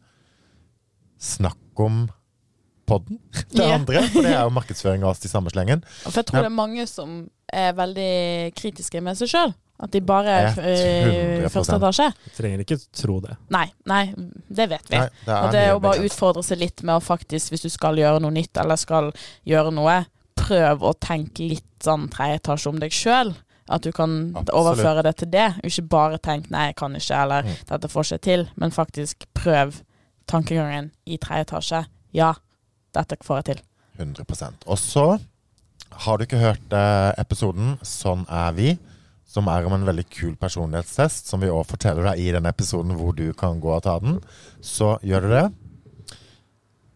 Snakk 1.19 1.83
om 1.83 2.05
podden, 2.87 3.19
til 3.51 3.65
yeah. 3.65 3.75
andre. 3.75 4.05
For 4.13 4.23
det 4.23 4.31
er 4.31 4.45
jo 4.45 4.55
markedsføring 4.55 5.03
av 5.03 5.11
oss 5.11 5.25
i 5.25 5.31
samme 5.31 5.51
slengen. 5.51 5.83
For 6.05 6.21
jeg 6.21 6.29
tror 6.29 6.45
det 6.45 6.51
er 6.53 6.59
mange 6.61 6.87
som 6.89 7.25
er 7.51 7.75
veldig 7.77 8.55
kritiske 8.57 9.01
med 9.03 9.19
seg 9.19 9.31
sjøl. 9.33 9.55
At 9.79 9.91
de 9.91 9.99
bare 10.01 10.31
er 10.31 10.59
i 11.45 11.49
første 11.51 11.75
etasje. 11.75 12.05
Trenger 12.37 12.61
ikke 12.63 12.77
tro 12.95 13.19
det. 13.19 13.35
Nei, 13.51 13.65
nei, 13.85 14.13
det 14.47 14.69
vet 14.71 14.87
vi. 14.89 14.97
Nei, 15.01 15.09
det 15.25 15.35
Og 15.43 15.51
det 15.51 15.63
er 15.65 15.73
å 15.75 15.81
bare 15.83 16.05
utfordre 16.07 16.43
seg 16.47 16.61
litt 16.61 16.83
med 16.83 16.95
å 16.95 17.03
faktisk, 17.03 17.51
hvis 17.51 17.65
du 17.65 17.69
skal 17.69 17.95
gjøre 17.99 18.21
noe 18.23 18.31
nytt 18.31 18.55
eller 18.61 18.79
skal 18.79 19.11
gjøre 19.45 19.73
noe, 19.75 20.05
prøv 20.39 20.79
å 20.87 20.93
tenke 20.99 21.43
litt 21.49 21.67
sånn 21.83 22.07
tredje 22.13 22.39
etasje 22.39 22.69
om 22.71 22.79
deg 22.79 22.91
sjøl. 22.95 23.33
At 23.67 23.81
du 23.81 23.91
kan 23.91 24.31
Absolutt. 24.35 24.53
overføre 24.53 25.03
det 25.03 25.15
til 25.17 25.29
det. 25.33 25.47
Ikke 25.65 25.87
bare 25.89 26.17
tenk 26.19 26.49
'nei, 26.51 26.67
jeg 26.67 26.75
kan 26.75 26.93
ikke', 26.95 27.21
eller 27.23 27.41
Mm. 27.43 27.55
'dette 27.67 27.89
får 27.89 28.03
ikke 28.03 28.21
til', 28.21 28.47
men 28.55 28.71
faktisk 28.71 29.25
prøv 29.33 29.81
tankegangen 30.27 30.91
i 31.05 31.17
tredje 31.17 31.45
etasje. 31.49 31.85
Ja, 32.13 32.33
dette 32.93 33.17
får 33.23 33.35
jeg 33.43 33.45
til. 33.45 33.61
100% 33.99 34.53
Og 34.67 34.77
så 34.77 35.19
har 35.91 36.17
du 36.17 36.23
ikke 36.25 36.39
hørt 36.39 36.71
eh, 36.73 37.11
episoden 37.17 37.77
'Sånn 37.81 38.25
er 38.29 38.51
vi', 38.53 38.77
som 39.35 39.49
er 39.51 39.67
om 39.67 39.75
en 39.75 39.87
veldig 39.87 40.05
kul 40.07 40.35
personlighetstest, 40.39 41.27
som 41.27 41.43
vi 41.43 41.51
òg 41.51 41.65
forteller 41.67 42.07
deg 42.11 42.21
i 42.23 42.31
den 42.35 42.47
episoden 42.47 42.95
hvor 42.95 43.15
du 43.17 43.27
kan 43.35 43.59
gå 43.59 43.73
og 43.75 43.83
ta 43.83 43.97
den, 43.99 44.21
så 44.63 44.95
gjør 45.03 45.27
du 45.27 45.33
det. 45.33 45.45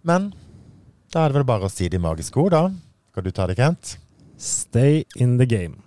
Men 0.07 0.31
da 1.11 1.25
er 1.25 1.33
det 1.33 1.41
vel 1.41 1.49
bare 1.49 1.67
å 1.67 1.73
si 1.73 1.89
de 1.91 1.99
magiske 1.99 2.39
ord, 2.39 2.55
da. 2.55 2.63
Skal 3.11 3.27
du 3.27 3.31
ta 3.35 3.49
det, 3.49 3.59
Kent? 3.59 3.97
Stay 4.39 5.03
in 5.19 5.35
the 5.41 5.49
game. 5.49 5.81